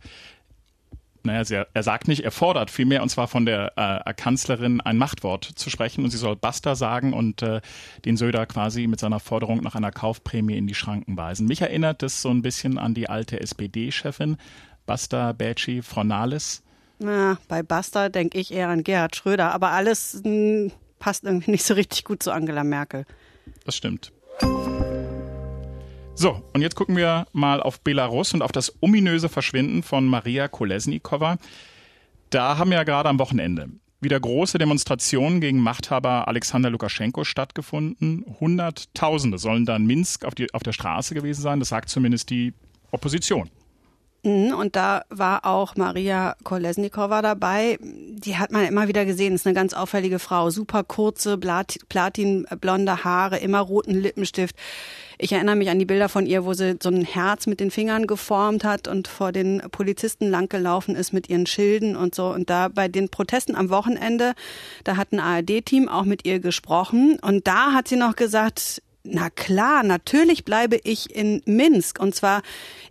naja, 1.24 1.66
er 1.72 1.82
sagt 1.82 2.06
nicht, 2.06 2.22
er 2.22 2.30
fordert 2.30 2.70
vielmehr, 2.70 3.02
und 3.02 3.08
zwar 3.08 3.28
von 3.28 3.46
der 3.46 3.72
äh, 3.76 4.14
Kanzlerin 4.14 4.80
ein 4.80 4.98
Machtwort 4.98 5.44
zu 5.44 5.70
sprechen 5.70 6.04
und 6.04 6.10
sie 6.10 6.18
soll 6.18 6.36
Basta 6.36 6.74
sagen 6.74 7.12
und 7.12 7.42
äh, 7.42 7.60
den 8.04 8.16
Söder 8.16 8.46
quasi 8.46 8.86
mit 8.86 9.00
seiner 9.00 9.20
Forderung 9.20 9.62
nach 9.62 9.74
einer 9.74 9.90
Kaufprämie 9.90 10.56
in 10.56 10.66
die 10.66 10.74
Schranken 10.74 11.16
weisen. 11.16 11.46
Mich 11.46 11.62
erinnert 11.62 12.02
das 12.02 12.20
so 12.20 12.30
ein 12.30 12.42
bisschen 12.42 12.78
an 12.78 12.92
die 12.94 13.08
alte 13.08 13.40
SPD-Chefin, 13.40 14.36
Basta 14.86 15.32
Bätschi, 15.32 15.80
Frau 15.82 16.04
Nahles. 16.04 16.62
Na, 16.98 17.38
bei 17.48 17.62
Basta 17.62 18.10
denke 18.10 18.38
ich 18.38 18.52
eher 18.52 18.68
an 18.68 18.84
Gerhard 18.84 19.16
Schröder, 19.16 19.52
aber 19.52 19.70
alles 19.70 20.20
mh, 20.24 20.30
hm, 20.30 20.72
passt 20.98 21.24
irgendwie 21.24 21.52
nicht 21.52 21.64
so 21.64 21.74
richtig 21.74 22.04
gut 22.04 22.22
zu 22.22 22.32
Angela 22.32 22.64
Merkel. 22.64 23.06
Das 23.64 23.76
stimmt. 23.76 24.12
So, 26.16 26.48
und 26.52 26.62
jetzt 26.62 26.76
gucken 26.76 26.96
wir 26.96 27.26
mal 27.32 27.60
auf 27.60 27.80
Belarus 27.80 28.34
und 28.34 28.42
auf 28.42 28.52
das 28.52 28.72
ominöse 28.80 29.28
Verschwinden 29.28 29.82
von 29.82 30.06
Maria 30.06 30.46
Kolesnikova. 30.46 31.38
Da 32.30 32.56
haben 32.56 32.70
ja 32.70 32.84
gerade 32.84 33.08
am 33.08 33.18
Wochenende 33.18 33.68
wieder 34.00 34.20
große 34.20 34.58
Demonstrationen 34.58 35.40
gegen 35.40 35.58
Machthaber 35.58 36.28
Alexander 36.28 36.70
Lukaschenko 36.70 37.24
stattgefunden. 37.24 38.24
Hunderttausende 38.38 39.38
sollen 39.38 39.66
da 39.66 39.74
in 39.74 39.86
Minsk 39.86 40.24
auf, 40.24 40.34
die, 40.36 40.52
auf 40.54 40.62
der 40.62 40.72
Straße 40.72 41.14
gewesen 41.14 41.42
sein. 41.42 41.58
Das 41.58 41.70
sagt 41.70 41.88
zumindest 41.88 42.30
die 42.30 42.52
Opposition. 42.92 43.50
Und 44.24 44.74
da 44.74 45.02
war 45.10 45.44
auch 45.44 45.76
Maria 45.76 46.34
Kolesnikova 46.44 47.20
dabei. 47.20 47.78
Die 47.82 48.38
hat 48.38 48.52
man 48.52 48.64
immer 48.64 48.88
wieder 48.88 49.04
gesehen. 49.04 49.34
Ist 49.34 49.46
eine 49.46 49.54
ganz 49.54 49.74
auffällige 49.74 50.18
Frau. 50.18 50.48
Super 50.48 50.82
kurze, 50.82 51.36
platinblonde 51.36 53.04
Haare, 53.04 53.38
immer 53.38 53.60
roten 53.60 54.00
Lippenstift. 54.00 54.56
Ich 55.18 55.32
erinnere 55.32 55.56
mich 55.56 55.68
an 55.68 55.78
die 55.78 55.84
Bilder 55.84 56.08
von 56.08 56.24
ihr, 56.26 56.44
wo 56.44 56.54
sie 56.54 56.76
so 56.82 56.88
ein 56.88 57.04
Herz 57.04 57.46
mit 57.46 57.60
den 57.60 57.70
Fingern 57.70 58.06
geformt 58.06 58.64
hat 58.64 58.88
und 58.88 59.08
vor 59.08 59.30
den 59.30 59.62
Polizisten 59.70 60.30
langgelaufen 60.30 60.96
ist 60.96 61.12
mit 61.12 61.28
ihren 61.28 61.46
Schilden 61.46 61.94
und 61.94 62.14
so. 62.14 62.28
Und 62.32 62.48
da 62.48 62.68
bei 62.68 62.88
den 62.88 63.10
Protesten 63.10 63.54
am 63.54 63.68
Wochenende, 63.68 64.32
da 64.84 64.96
hat 64.96 65.12
ein 65.12 65.20
ARD-Team 65.20 65.88
auch 65.88 66.04
mit 66.04 66.24
ihr 66.24 66.40
gesprochen. 66.40 67.18
Und 67.20 67.46
da 67.46 67.72
hat 67.72 67.88
sie 67.88 67.96
noch 67.96 68.16
gesagt, 68.16 68.82
na 69.04 69.30
klar, 69.30 69.82
natürlich 69.82 70.44
bleibe 70.44 70.80
ich 70.82 71.14
in 71.14 71.42
Minsk 71.44 72.00
und 72.00 72.14
zwar 72.14 72.42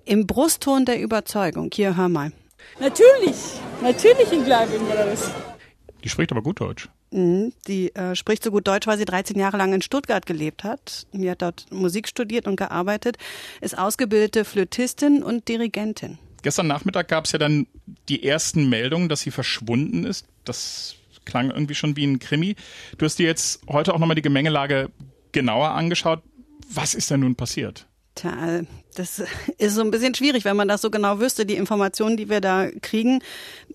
im 0.05 0.27
Brustton 0.27 0.85
der 0.85 1.01
Überzeugung. 1.01 1.69
Hier, 1.73 1.97
hör 1.97 2.07
mal. 2.07 2.31
Natürlich, 2.79 3.35
natürlich 3.81 4.31
ich 4.31 4.43
bleibe 4.43 4.75
in 4.75 4.85
Belarus. 4.87 5.29
Die 6.03 6.09
spricht 6.09 6.31
aber 6.31 6.41
gut 6.41 6.59
Deutsch. 6.59 6.87
Mhm, 7.11 7.53
die 7.67 7.93
äh, 7.95 8.15
spricht 8.15 8.43
so 8.43 8.51
gut 8.51 8.67
Deutsch, 8.67 8.87
weil 8.87 8.97
sie 8.97 9.05
13 9.05 9.37
Jahre 9.37 9.57
lang 9.57 9.73
in 9.73 9.81
Stuttgart 9.81 10.25
gelebt 10.25 10.63
hat. 10.63 11.07
Sie 11.11 11.29
hat 11.29 11.41
dort 11.41 11.65
Musik 11.71 12.07
studiert 12.07 12.47
und 12.47 12.55
gearbeitet, 12.55 13.17
ist 13.61 13.77
ausgebildete 13.77 14.45
Flötistin 14.45 15.23
und 15.23 15.47
Dirigentin. 15.47 16.17
Gestern 16.41 16.67
Nachmittag 16.67 17.07
gab 17.07 17.25
es 17.25 17.31
ja 17.31 17.39
dann 17.39 17.67
die 18.09 18.23
ersten 18.23 18.67
Meldungen, 18.67 19.09
dass 19.09 19.21
sie 19.21 19.31
verschwunden 19.31 20.05
ist. 20.05 20.27
Das 20.43 20.95
klang 21.25 21.51
irgendwie 21.51 21.75
schon 21.75 21.95
wie 21.95 22.05
ein 22.05 22.19
Krimi. 22.19 22.55
Du 22.97 23.05
hast 23.05 23.17
dir 23.17 23.25
jetzt 23.25 23.61
heute 23.67 23.93
auch 23.93 23.99
nochmal 23.99 24.15
die 24.15 24.21
Gemengelage 24.21 24.89
genauer 25.33 25.69
angeschaut. 25.69 26.21
Was 26.69 26.93
ist 26.93 27.11
denn 27.11 27.19
nun 27.19 27.35
passiert? 27.35 27.87
Tja, 28.15 28.61
das 28.95 29.23
ist 29.57 29.75
so 29.75 29.81
ein 29.81 29.91
bisschen 29.91 30.15
schwierig, 30.15 30.45
wenn 30.45 30.55
man 30.55 30.67
das 30.67 30.81
so 30.81 30.91
genau 30.91 31.19
wüsste. 31.19 31.45
Die 31.45 31.55
Informationen, 31.55 32.15
die 32.15 32.29
wir 32.29 32.41
da 32.41 32.69
kriegen, 32.81 33.19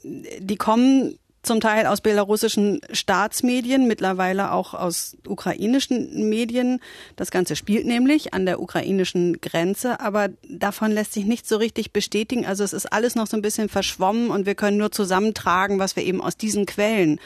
die 0.02 0.56
kommen 0.56 1.18
zum 1.42 1.60
Teil 1.60 1.86
aus 1.86 2.00
belarussischen 2.00 2.80
Staatsmedien, 2.92 3.86
mittlerweile 3.86 4.52
auch 4.52 4.74
aus 4.74 5.16
ukrainischen 5.26 6.28
Medien. 6.28 6.80
Das 7.16 7.30
Ganze 7.30 7.56
spielt 7.56 7.86
nämlich 7.86 8.34
an 8.34 8.44
der 8.44 8.60
ukrainischen 8.60 9.40
Grenze, 9.40 10.00
aber 10.00 10.28
davon 10.48 10.92
lässt 10.92 11.14
sich 11.14 11.24
nicht 11.24 11.48
so 11.48 11.56
richtig 11.56 11.92
bestätigen. 11.92 12.44
Also 12.44 12.64
es 12.64 12.72
ist 12.72 12.92
alles 12.92 13.14
noch 13.14 13.26
so 13.26 13.36
ein 13.36 13.42
bisschen 13.42 13.68
verschwommen 13.68 14.30
und 14.30 14.46
wir 14.46 14.56
können 14.56 14.76
nur 14.76 14.92
zusammentragen, 14.92 15.78
was 15.78 15.96
wir 15.96 16.04
eben 16.04 16.20
aus 16.20 16.36
diesen 16.36 16.66
Quellen 16.66 17.20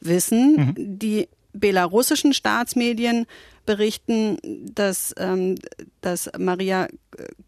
wissen. 0.00 0.56
Mhm. 0.56 0.98
Die 0.98 1.28
belarussischen 1.52 2.32
Staatsmedien 2.32 3.26
berichten, 3.66 4.38
dass, 4.74 5.14
ähm, 5.18 5.56
dass 6.00 6.30
Maria 6.38 6.88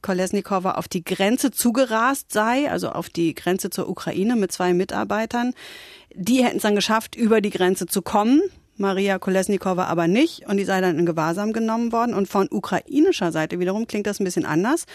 Kolesnikova 0.02 0.72
auf 0.72 0.88
die 0.88 1.04
Grenze 1.04 1.50
zugerast 1.50 2.32
sei, 2.32 2.70
also 2.70 2.90
auf 2.90 3.08
die 3.08 3.34
Grenze 3.34 3.70
zur 3.70 3.88
Ukraine 3.88 4.36
mit 4.36 4.52
zwei 4.52 4.74
Mitarbeitern. 4.74 5.54
Die 6.14 6.44
hätten 6.44 6.58
es 6.58 6.62
dann 6.62 6.76
geschafft, 6.76 7.16
über 7.16 7.40
die 7.40 7.50
Grenze 7.50 7.86
zu 7.86 8.02
kommen. 8.02 8.42
Maria 8.76 9.18
Kolesnikova 9.18 9.84
aber 9.86 10.08
nicht 10.08 10.46
und 10.48 10.56
die 10.56 10.64
sei 10.64 10.80
dann 10.80 10.98
in 10.98 11.06
Gewahrsam 11.06 11.52
genommen 11.52 11.92
worden. 11.92 12.14
Und 12.14 12.28
von 12.28 12.48
ukrainischer 12.50 13.32
Seite 13.32 13.58
wiederum 13.60 13.86
klingt 13.86 14.06
das 14.06 14.20
ein 14.20 14.24
bisschen 14.24 14.46
anders. 14.46 14.86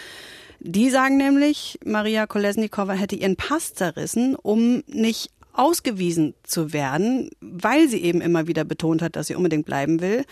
Die 0.60 0.90
sagen 0.90 1.16
nämlich, 1.16 1.78
Maria 1.84 2.26
Kolesnikova 2.26 2.92
hätte 2.92 3.16
ihren 3.16 3.36
Pass 3.36 3.74
zerrissen, 3.74 4.34
um 4.34 4.82
nicht 4.86 5.30
ausgewiesen 5.58 6.34
zu 6.44 6.72
werden, 6.72 7.30
weil 7.40 7.88
sie 7.88 8.02
eben 8.02 8.20
immer 8.20 8.46
wieder 8.46 8.64
betont 8.64 9.02
hat, 9.02 9.16
dass 9.16 9.26
sie 9.26 9.34
unbedingt 9.34 9.66
bleiben 9.66 10.00
will. 10.00 10.24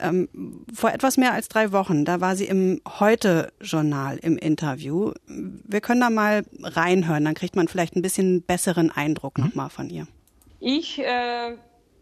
Ähm, 0.00 0.28
vor 0.74 0.92
etwas 0.92 1.16
mehr 1.16 1.32
als 1.32 1.48
drei 1.48 1.70
Wochen, 1.70 2.04
da 2.04 2.20
war 2.20 2.34
sie 2.34 2.46
im 2.46 2.80
Heute-Journal 2.98 4.18
im 4.18 4.36
Interview. 4.36 5.12
Wir 5.26 5.80
können 5.80 6.00
da 6.00 6.10
mal 6.10 6.44
reinhören, 6.60 7.24
dann 7.24 7.34
kriegt 7.34 7.54
man 7.54 7.68
vielleicht 7.68 7.94
ein 7.94 8.02
bisschen 8.02 8.42
besseren 8.42 8.90
Eindruck 8.90 9.38
mhm. 9.38 9.44
nochmal 9.44 9.70
von 9.70 9.88
ihr. 9.88 10.08
Ich 10.58 10.98
äh, 10.98 11.56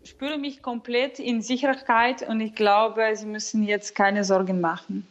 spüre 0.04 0.38
mich 0.38 0.62
komplett 0.62 1.18
in 1.18 1.42
Sicherheit 1.42 2.26
und 2.26 2.40
ich 2.40 2.54
glaube, 2.54 3.02
Sie 3.14 3.26
müssen 3.26 3.64
jetzt 3.64 3.94
keine 3.94 4.24
Sorgen 4.24 4.60
machen. 4.62 5.06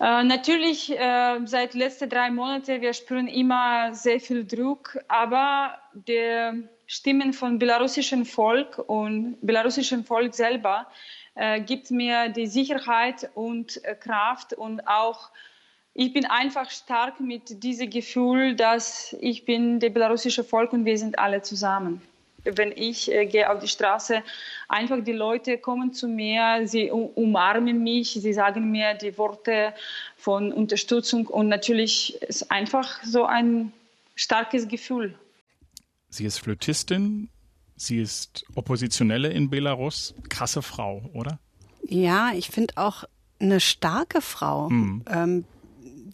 Äh, 0.00 0.24
natürlich, 0.24 0.90
äh, 0.98 1.38
seit 1.44 1.74
letzten 1.74 2.08
drei 2.08 2.30
Monaten, 2.30 2.80
wir 2.80 2.92
spüren 2.92 3.28
immer 3.28 3.94
sehr 3.94 4.18
viel 4.18 4.44
Druck, 4.44 4.98
aber 5.06 5.78
die 5.94 6.64
Stimmen 6.86 7.32
von 7.32 7.58
belarussischem 7.58 8.24
Volk 8.24 8.78
und 8.86 9.36
belarussischem 9.40 10.04
Volk 10.04 10.34
selber 10.34 10.86
äh, 11.34 11.60
gibt 11.60 11.90
mir 11.90 12.28
die 12.28 12.46
Sicherheit 12.46 13.30
und 13.34 13.82
äh, 13.84 13.94
Kraft 13.94 14.52
und 14.52 14.86
auch 14.86 15.30
ich 15.94 16.12
bin 16.12 16.24
einfach 16.24 16.70
stark 16.70 17.20
mit 17.20 17.62
diesem 17.62 17.90
Gefühl, 17.90 18.56
dass 18.56 19.14
ich 19.20 19.44
bin 19.44 19.78
der 19.78 19.90
belarussische 19.90 20.42
Volk 20.42 20.72
und 20.72 20.86
wir 20.86 20.96
sind 20.96 21.18
alle 21.18 21.42
zusammen. 21.42 22.00
Wenn 22.44 22.72
ich 22.72 23.12
äh, 23.12 23.26
gehe 23.26 23.48
auf 23.50 23.60
die 23.60 23.68
Straße, 23.68 24.22
einfach 24.68 25.04
die 25.04 25.12
Leute 25.12 25.58
kommen 25.58 25.92
zu 25.92 26.08
mir, 26.08 26.62
sie 26.64 26.90
umarmen 26.90 27.82
mich, 27.82 28.12
sie 28.12 28.32
sagen 28.32 28.70
mir 28.70 28.94
die 28.94 29.16
Worte 29.18 29.74
von 30.16 30.52
Unterstützung 30.52 31.26
und 31.26 31.48
natürlich 31.48 32.20
ist 32.22 32.50
einfach 32.50 33.02
so 33.04 33.26
ein 33.26 33.72
starkes 34.16 34.66
Gefühl. 34.66 35.14
Sie 36.12 36.26
ist 36.26 36.38
Flötistin, 36.40 37.30
Sie 37.74 37.98
ist 37.98 38.44
Oppositionelle 38.54 39.28
in 39.28 39.48
Belarus. 39.48 40.14
Krasse 40.28 40.60
Frau, 40.60 41.10
oder? 41.14 41.40
Ja, 41.88 42.32
ich 42.34 42.50
finde 42.50 42.74
auch 42.76 43.04
eine 43.40 43.60
starke 43.60 44.20
Frau. 44.20 44.68
Mhm. 44.68 45.04
Ähm, 45.08 45.44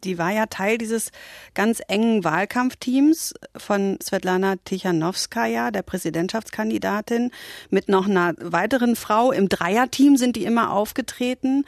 die 0.04 0.18
war 0.18 0.32
ja 0.32 0.46
Teil 0.46 0.78
dieses 0.78 1.10
ganz 1.54 1.80
engen 1.88 2.24
Wahlkampfteams 2.24 3.34
von 3.56 3.98
Svetlana 4.02 4.56
Tichanowskaja, 4.64 5.70
der 5.70 5.82
Präsidentschaftskandidatin, 5.82 7.30
mit 7.70 7.88
noch 7.88 8.06
einer 8.06 8.34
weiteren 8.40 8.96
Frau. 8.96 9.32
Im 9.32 9.48
Dreierteam 9.48 10.16
sind 10.16 10.36
die 10.36 10.44
immer 10.44 10.72
aufgetreten 10.72 11.64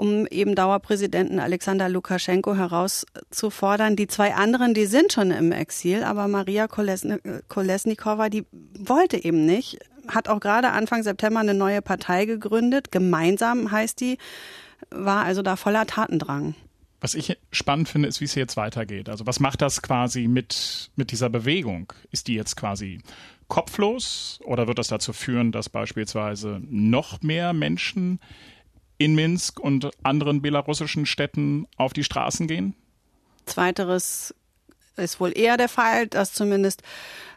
um 0.00 0.26
eben 0.26 0.54
Dauerpräsidenten 0.54 1.38
Alexander 1.38 1.90
Lukaschenko 1.90 2.54
herauszufordern. 2.54 3.96
Die 3.96 4.06
zwei 4.06 4.34
anderen, 4.34 4.72
die 4.72 4.86
sind 4.86 5.12
schon 5.12 5.30
im 5.30 5.52
Exil, 5.52 6.04
aber 6.04 6.26
Maria 6.26 6.68
Kolesnikova, 6.68 8.30
die 8.30 8.46
wollte 8.78 9.22
eben 9.22 9.44
nicht, 9.44 9.78
hat 10.08 10.28
auch 10.28 10.40
gerade 10.40 10.70
Anfang 10.70 11.02
September 11.02 11.40
eine 11.40 11.52
neue 11.52 11.82
Partei 11.82 12.24
gegründet. 12.24 12.90
Gemeinsam 12.90 13.70
heißt 13.70 14.00
die, 14.00 14.16
war 14.90 15.24
also 15.24 15.42
da 15.42 15.56
voller 15.56 15.86
Tatendrang. 15.86 16.54
Was 17.00 17.14
ich 17.14 17.36
spannend 17.50 17.88
finde, 17.88 18.08
ist, 18.08 18.20
wie 18.20 18.26
es 18.26 18.34
jetzt 18.34 18.56
weitergeht. 18.56 19.08
Also 19.08 19.26
was 19.26 19.40
macht 19.40 19.62
das 19.62 19.80
quasi 19.80 20.28
mit, 20.28 20.90
mit 20.96 21.12
dieser 21.12 21.30
Bewegung? 21.30 21.92
Ist 22.10 22.28
die 22.28 22.34
jetzt 22.34 22.56
quasi 22.56 23.00
kopflos 23.48 24.38
oder 24.44 24.66
wird 24.66 24.78
das 24.78 24.88
dazu 24.88 25.12
führen, 25.12 25.50
dass 25.50 25.68
beispielsweise 25.68 26.60
noch 26.68 27.22
mehr 27.22 27.52
Menschen 27.52 28.20
in 28.98 29.14
Minsk 29.14 29.58
und 29.58 29.90
anderen 30.02 30.42
belarussischen 30.42 31.06
Städten 31.06 31.66
auf 31.76 31.94
die 31.94 32.04
Straßen 32.04 32.46
gehen? 32.46 32.74
Zweiteres 33.46 34.34
ist 34.96 35.20
wohl 35.20 35.36
eher 35.36 35.56
der 35.56 35.68
Fall, 35.68 36.06
dass 36.06 36.34
zumindest 36.34 36.82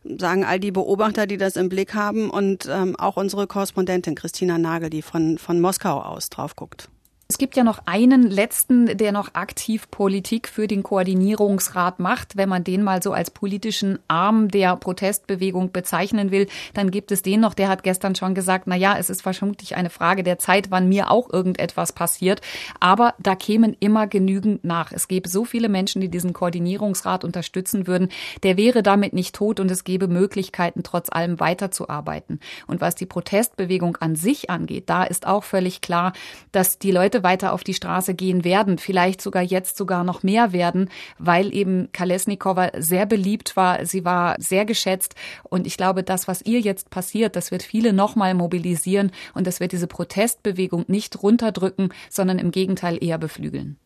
sagen 0.04 0.44
all 0.44 0.60
die 0.60 0.72
Beobachter, 0.72 1.26
die 1.26 1.38
das 1.38 1.56
im 1.56 1.70
Blick 1.70 1.94
haben 1.94 2.30
und 2.30 2.68
ähm, 2.70 2.98
auch 2.98 3.16
unsere 3.16 3.48
Korrespondentin 3.48 4.16
Christina 4.16 4.58
Nagel, 4.58 4.90
die 4.90 5.02
von, 5.02 5.38
von 5.38 5.62
Moskau 5.62 6.02
aus 6.02 6.30
drauf 6.30 6.56
guckt. 6.56 6.90
Es 7.30 7.38
gibt 7.38 7.56
ja 7.56 7.64
noch 7.64 7.80
einen 7.86 8.30
letzten, 8.30 8.98
der 8.98 9.14
noch 9.14 9.34
aktiv 9.34 9.90
Politik 9.90 10.48
für 10.50 10.68
den 10.68 10.84
Koordinierungsrat 10.84 12.00
macht. 12.00 12.36
Wenn 12.36 12.50
man 12.50 12.66
den 12.66 12.84
mal 12.84 13.02
so 13.02 13.14
als 13.14 13.32
politischen 13.32 13.98
Arm 14.10 14.50
der 14.50 14.76
Protestbewegung 14.76 15.72
bezeichnen 15.72 16.32
will, 16.32 16.48
dann 16.74 16.92
gibt 16.92 17.12
es 17.12 17.22
den 17.22 17.40
noch. 17.40 17.54
Der 17.54 17.70
hat 17.70 17.82
gestern 17.82 18.14
schon 18.14 18.36
gesagt, 18.36 18.66
na 18.68 18.76
ja, 18.76 18.98
es 18.98 19.10
ist 19.10 19.22
vermutlich 19.22 19.76
eine 19.76 19.90
Frage 19.90 20.24
der 20.24 20.38
Zeit, 20.38 20.70
wann 20.70 20.90
mir 20.90 21.10
auch 21.10 21.32
irgendetwas 21.32 21.94
passiert. 21.94 22.42
Aber 22.82 23.16
da 23.20 23.36
kämen 23.36 23.76
immer 23.80 24.06
genügend 24.06 24.64
nach. 24.66 24.92
Es 24.92 25.08
gäbe 25.08 25.30
so 25.30 25.46
viele 25.46 25.70
Menschen, 25.70 26.02
die 26.02 26.10
diesen 26.10 26.34
Koordinierungsrat 26.34 27.24
unterstützen 27.24 27.88
würden. 27.88 28.10
Der 28.44 28.58
wäre 28.58 28.84
damit 28.84 29.14
nicht 29.14 29.34
tot 29.34 29.62
und 29.62 29.72
es 29.72 29.86
gäbe 29.86 30.08
Möglichkeiten, 30.08 30.84
trotz 30.84 31.10
allem 31.10 31.40
weiterzuarbeiten. 31.40 32.42
Und 32.68 32.82
was 32.82 32.96
die 32.96 33.08
Protestbewegung 33.08 33.98
an 33.98 34.16
sich 34.16 34.50
angeht, 34.50 34.84
da 34.88 35.04
ist 35.04 35.26
auch 35.26 35.46
völlig 35.46 35.82
klar, 35.82 36.14
dass 36.52 36.78
die 36.78 36.92
Leute 36.92 37.13
weiter 37.22 37.54
auf 37.54 37.64
die 37.64 37.76
Straße 37.76 38.16
gehen 38.16 38.44
werden, 38.44 38.80
vielleicht 38.80 39.22
sogar 39.22 39.44
jetzt 39.44 39.78
sogar 39.78 40.04
noch 40.04 40.24
mehr 40.24 40.52
werden, 40.54 40.90
weil 41.20 41.54
eben 41.54 41.92
Kalesnikova 41.92 42.72
sehr 42.78 43.06
beliebt 43.06 43.56
war, 43.56 43.86
sie 43.86 44.04
war 44.06 44.36
sehr 44.40 44.66
geschätzt 44.66 45.16
und 45.44 45.68
ich 45.68 45.78
glaube, 45.78 46.02
das, 46.02 46.28
was 46.28 46.42
ihr 46.42 46.62
jetzt 46.62 46.90
passiert, 46.90 47.36
das 47.36 47.52
wird 47.52 47.62
viele 47.62 47.94
nochmal 47.94 48.34
mobilisieren 48.34 49.12
und 49.36 49.46
das 49.46 49.60
wird 49.60 49.74
diese 49.74 49.88
Protestbewegung 49.88 50.86
nicht 50.88 51.22
runterdrücken, 51.22 51.94
sondern 52.10 52.40
im 52.40 52.50
Gegenteil 52.50 52.98
eher 53.04 53.18
beflügeln. 53.18 53.78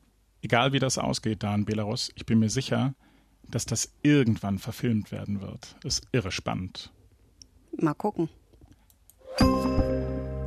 Egal 0.42 0.72
wie 0.72 0.80
das 0.80 0.98
ausgeht 0.98 1.44
da 1.44 1.54
in 1.56 1.66
Belarus, 1.66 2.12
ich 2.16 2.26
bin 2.26 2.40
mir 2.40 2.50
sicher, 2.50 2.94
dass 3.50 3.66
das 3.66 3.92
irgendwann 4.04 4.60
verfilmt 4.60 5.12
werden 5.12 5.42
wird. 5.42 5.76
Ist 5.84 6.08
irre 6.12 6.32
spannend. 6.32 6.92
Mal 7.80 7.94
gucken. 7.94 8.30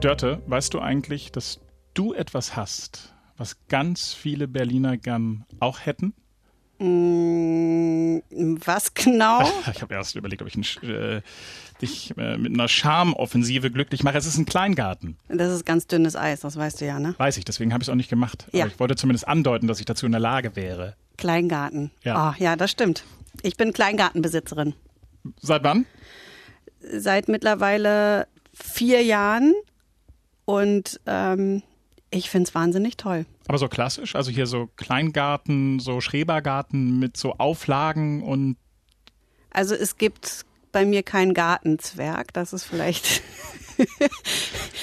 Dörte, 0.00 0.42
weißt 0.46 0.74
du 0.74 0.80
eigentlich, 0.80 1.32
dass 1.32 1.60
du 1.94 2.12
etwas 2.14 2.56
hast, 2.56 3.14
was 3.36 3.56
ganz 3.68 4.12
viele 4.12 4.48
Berliner 4.48 4.96
gern 4.96 5.44
auch 5.60 5.80
hätten? 5.80 6.14
Mm, 6.78 8.20
was 8.64 8.94
genau? 8.94 9.42
Ich 9.74 9.82
habe 9.82 9.94
erst 9.94 10.16
überlegt, 10.16 10.40
ob 10.40 10.48
ich 10.48 10.82
äh, 10.82 11.20
dich 11.82 12.16
äh, 12.16 12.38
mit 12.38 12.54
einer 12.54 12.68
Charmoffensive 12.68 13.70
glücklich 13.70 14.02
mache. 14.02 14.16
Es 14.16 14.26
ist 14.26 14.38
ein 14.38 14.46
Kleingarten. 14.46 15.16
Das 15.28 15.52
ist 15.52 15.66
ganz 15.66 15.86
dünnes 15.86 16.16
Eis, 16.16 16.40
das 16.40 16.56
weißt 16.56 16.80
du 16.80 16.86
ja, 16.86 16.98
ne? 16.98 17.14
Weiß 17.18 17.36
ich, 17.36 17.44
deswegen 17.44 17.72
habe 17.72 17.82
ich 17.82 17.88
es 17.88 17.92
auch 17.92 17.96
nicht 17.96 18.08
gemacht. 18.08 18.46
Ja. 18.52 18.64
Aber 18.64 18.72
ich 18.72 18.80
wollte 18.80 18.96
zumindest 18.96 19.28
andeuten, 19.28 19.66
dass 19.66 19.78
ich 19.78 19.84
dazu 19.84 20.06
in 20.06 20.12
der 20.12 20.20
Lage 20.20 20.56
wäre. 20.56 20.96
Kleingarten. 21.18 21.90
Ja. 22.02 22.30
Oh, 22.30 22.42
ja, 22.42 22.56
das 22.56 22.70
stimmt. 22.70 23.04
Ich 23.42 23.56
bin 23.56 23.72
Kleingartenbesitzerin. 23.74 24.74
Seit 25.40 25.62
wann? 25.64 25.84
Seit 26.80 27.28
mittlerweile 27.28 28.26
vier 28.54 29.02
Jahren. 29.02 29.54
Und 30.46 30.98
ähm, 31.06 31.62
ich 32.10 32.30
finde 32.30 32.48
es 32.48 32.54
wahnsinnig 32.54 32.96
toll. 32.96 33.26
Aber 33.48 33.58
so 33.58 33.68
klassisch, 33.68 34.14
also 34.16 34.30
hier 34.30 34.46
so 34.46 34.68
Kleingarten, 34.76 35.78
so 35.78 36.00
Schrebergarten 36.00 36.98
mit 36.98 37.16
so 37.16 37.34
Auflagen 37.38 38.22
und. 38.22 38.56
Also 39.50 39.74
es 39.74 39.96
gibt 39.96 40.44
bei 40.72 40.84
mir 40.84 41.02
keinen 41.02 41.34
Gartenzwerg, 41.34 42.32
das 42.32 42.52
ist 42.52 42.64
vielleicht. 42.64 43.22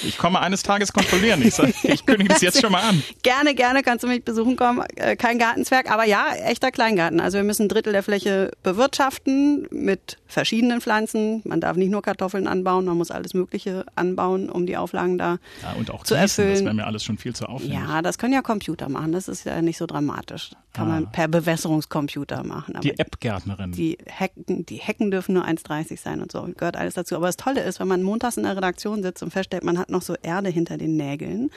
ich 0.05 0.17
komme 0.17 0.39
eines 0.39 0.63
Tages 0.63 0.93
kontrollieren. 0.93 1.41
Ich, 1.41 1.55
sag, 1.55 1.73
ich 1.83 2.05
kündige 2.05 2.29
das 2.29 2.41
jetzt 2.41 2.61
schon 2.61 2.71
mal 2.71 2.81
an. 2.81 3.03
Gerne, 3.23 3.55
gerne 3.55 3.83
kannst 3.83 4.03
du 4.03 4.07
mich 4.07 4.23
besuchen 4.23 4.55
kommen. 4.55 4.83
Äh, 4.95 5.15
kein 5.15 5.39
Gartenzwerg, 5.39 5.91
aber 5.91 6.05
ja, 6.05 6.27
echter 6.45 6.71
Kleingarten. 6.71 7.19
Also 7.19 7.37
wir 7.37 7.43
müssen 7.43 7.63
ein 7.63 7.69
Drittel 7.69 7.93
der 7.93 8.03
Fläche 8.03 8.51
bewirtschaften 8.63 9.67
mit 9.71 10.17
verschiedenen 10.27 10.81
Pflanzen. 10.81 11.41
Man 11.45 11.59
darf 11.61 11.77
nicht 11.77 11.89
nur 11.89 12.01
Kartoffeln 12.01 12.47
anbauen, 12.47 12.85
man 12.85 12.97
muss 12.97 13.11
alles 13.11 13.33
Mögliche 13.33 13.85
anbauen, 13.95 14.49
um 14.49 14.65
die 14.65 14.77
Auflagen 14.77 15.17
da 15.17 15.37
ja, 15.61 15.73
und 15.73 15.91
auch 15.91 16.03
zu 16.03 16.15
gießen, 16.15 16.21
erfüllen. 16.21 16.53
Das 16.53 16.63
wäre 16.63 16.73
mir 16.73 16.85
alles 16.85 17.03
schon 17.03 17.17
viel 17.17 17.35
zu 17.35 17.47
aufwendig. 17.47 17.77
Ja, 17.77 18.01
das 18.01 18.17
können 18.17 18.33
ja 18.33 18.41
Computer 18.41 18.89
machen. 18.89 19.11
Das 19.11 19.27
ist 19.27 19.45
ja 19.45 19.61
nicht 19.61 19.77
so 19.77 19.85
dramatisch. 19.85 20.51
Kann 20.77 20.89
ah. 20.89 20.93
man 20.93 21.11
per 21.11 21.27
Bewässerungscomputer 21.27 22.43
machen. 22.43 22.75
Aber 22.75 22.81
die 22.81 22.99
App-Gärtnerin. 22.99 23.71
Die 23.71 23.97
Hecken, 24.05 24.63
die 24.67 24.75
Hecken 24.75 25.09
dürfen 25.09 25.33
nur 25.33 25.43
1,30 25.43 25.99
sein 25.99 26.21
und 26.21 26.31
so. 26.31 26.43
Gehört 26.43 26.77
alles 26.77 26.93
dazu. 26.93 27.15
Aber 27.15 27.25
das 27.25 27.35
Tolle 27.35 27.61
ist, 27.61 27.79
wenn 27.79 27.87
man 27.87 28.03
montags 28.03 28.37
in 28.37 28.43
der 28.43 28.55
Redaktion 28.55 29.01
sitzt 29.01 29.23
und 29.23 29.31
feststellt, 29.31 29.63
man 29.63 29.79
hat 29.79 29.89
noch 29.89 30.03
so 30.03 30.13
Erde 30.21 30.49
hinter 30.49 30.77
den 30.77 30.95
Nägeln, 30.95 31.49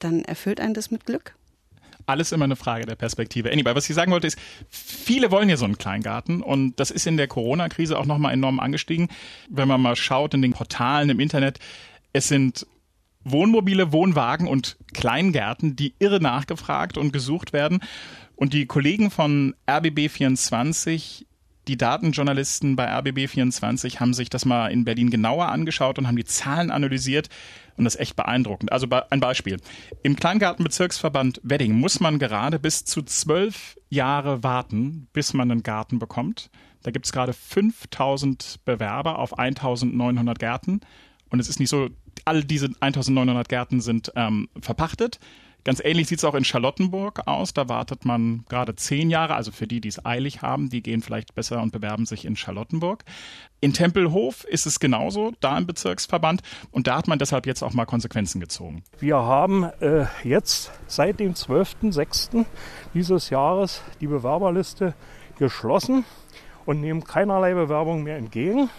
dann 0.00 0.22
erfüllt 0.22 0.60
einen 0.60 0.74
das 0.74 0.90
mit 0.90 1.06
Glück 1.06 1.34
alles 2.06 2.32
immer 2.32 2.44
eine 2.44 2.56
Frage 2.56 2.86
der 2.86 2.96
Perspektive. 2.96 3.52
Anyway, 3.52 3.74
was 3.76 3.88
ich 3.88 3.94
sagen 3.94 4.10
wollte 4.10 4.26
ist, 4.26 4.38
viele 4.68 5.30
wollen 5.30 5.48
ja 5.48 5.56
so 5.56 5.64
einen 5.64 5.78
Kleingarten 5.78 6.42
und 6.42 6.80
das 6.80 6.90
ist 6.90 7.06
in 7.06 7.16
der 7.16 7.28
Corona-Krise 7.28 7.96
auch 7.96 8.06
nochmal 8.06 8.32
enorm 8.32 8.58
angestiegen. 8.58 9.08
Wenn 9.48 9.68
man 9.68 9.80
mal 9.80 9.94
schaut 9.94 10.34
in 10.34 10.42
den 10.42 10.52
Portalen 10.52 11.10
im 11.10 11.20
Internet, 11.20 11.60
es 12.12 12.26
sind 12.26 12.66
Wohnmobile, 13.24 13.92
Wohnwagen 13.92 14.48
und 14.48 14.76
Kleingärten, 14.94 15.76
die 15.76 15.94
irre 15.98 16.20
nachgefragt 16.20 16.96
und 16.96 17.12
gesucht 17.12 17.52
werden. 17.52 17.80
Und 18.40 18.54
die 18.54 18.64
Kollegen 18.64 19.10
von 19.10 19.54
RBB24 19.68 21.26
die 21.68 21.76
Datenjournalisten 21.76 22.74
bei 22.74 22.90
RBB24 22.90 24.00
haben 24.00 24.14
sich 24.14 24.30
das 24.30 24.46
mal 24.46 24.72
in 24.72 24.86
Berlin 24.86 25.10
genauer 25.10 25.50
angeschaut 25.50 25.98
und 25.98 26.06
haben 26.06 26.16
die 26.16 26.24
Zahlen 26.24 26.70
analysiert 26.70 27.28
und 27.76 27.84
das 27.84 27.96
ist 27.96 28.00
echt 28.00 28.16
beeindruckend. 28.16 28.72
Also 28.72 28.86
ein 29.10 29.20
Beispiel. 29.20 29.58
Im 30.02 30.16
Kleingartenbezirksverband 30.16 31.42
Wedding 31.44 31.74
muss 31.74 32.00
man 32.00 32.18
gerade 32.18 32.58
bis 32.58 32.86
zu 32.86 33.02
zwölf 33.02 33.76
Jahre 33.90 34.42
warten, 34.42 35.06
bis 35.12 35.34
man 35.34 35.50
einen 35.50 35.62
Garten 35.62 35.98
bekommt. 35.98 36.50
Da 36.82 36.92
gibt 36.92 37.04
es 37.04 37.12
gerade 37.12 37.34
5000 37.34 38.60
Bewerber 38.64 39.18
auf 39.18 39.38
1900 39.38 40.38
Gärten. 40.38 40.80
Und 41.28 41.40
es 41.40 41.48
ist 41.50 41.60
nicht 41.60 41.68
so, 41.68 41.90
all 42.24 42.42
diese 42.42 42.70
1900 42.80 43.50
Gärten 43.50 43.82
sind 43.82 44.10
ähm, 44.16 44.48
verpachtet. 44.60 45.20
Ganz 45.64 45.80
ähnlich 45.84 46.08
sieht 46.08 46.18
es 46.18 46.24
auch 46.24 46.34
in 46.34 46.44
Charlottenburg 46.44 47.26
aus. 47.26 47.52
Da 47.52 47.68
wartet 47.68 48.04
man 48.04 48.44
gerade 48.48 48.74
zehn 48.76 49.10
Jahre. 49.10 49.34
Also 49.34 49.52
für 49.52 49.66
die, 49.66 49.80
die 49.80 49.88
es 49.88 50.04
eilig 50.04 50.42
haben, 50.42 50.70
die 50.70 50.82
gehen 50.82 51.02
vielleicht 51.02 51.34
besser 51.34 51.60
und 51.60 51.72
bewerben 51.72 52.06
sich 52.06 52.24
in 52.24 52.36
Charlottenburg. 52.36 53.04
In 53.60 53.74
Tempelhof 53.74 54.44
ist 54.44 54.66
es 54.66 54.80
genauso, 54.80 55.32
da 55.40 55.58
im 55.58 55.66
Bezirksverband. 55.66 56.42
Und 56.70 56.86
da 56.86 56.96
hat 56.96 57.08
man 57.08 57.18
deshalb 57.18 57.46
jetzt 57.46 57.62
auch 57.62 57.74
mal 57.74 57.84
Konsequenzen 57.84 58.40
gezogen. 58.40 58.82
Wir 58.98 59.16
haben 59.16 59.64
äh, 59.80 60.06
jetzt 60.24 60.70
seit 60.86 61.20
dem 61.20 61.34
12.06. 61.34 62.46
dieses 62.94 63.30
Jahres 63.30 63.82
die 64.00 64.06
Bewerberliste 64.06 64.94
geschlossen 65.38 66.04
und 66.64 66.80
nehmen 66.80 67.04
keinerlei 67.04 67.54
Bewerbung 67.54 68.02
mehr 68.02 68.16
entgegen, 68.16 68.70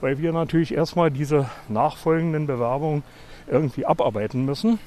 weil 0.00 0.18
wir 0.18 0.32
natürlich 0.32 0.74
erstmal 0.74 1.10
diese 1.10 1.48
nachfolgenden 1.68 2.46
Bewerbungen 2.46 3.02
irgendwie 3.46 3.86
abarbeiten 3.86 4.44
müssen 4.44 4.78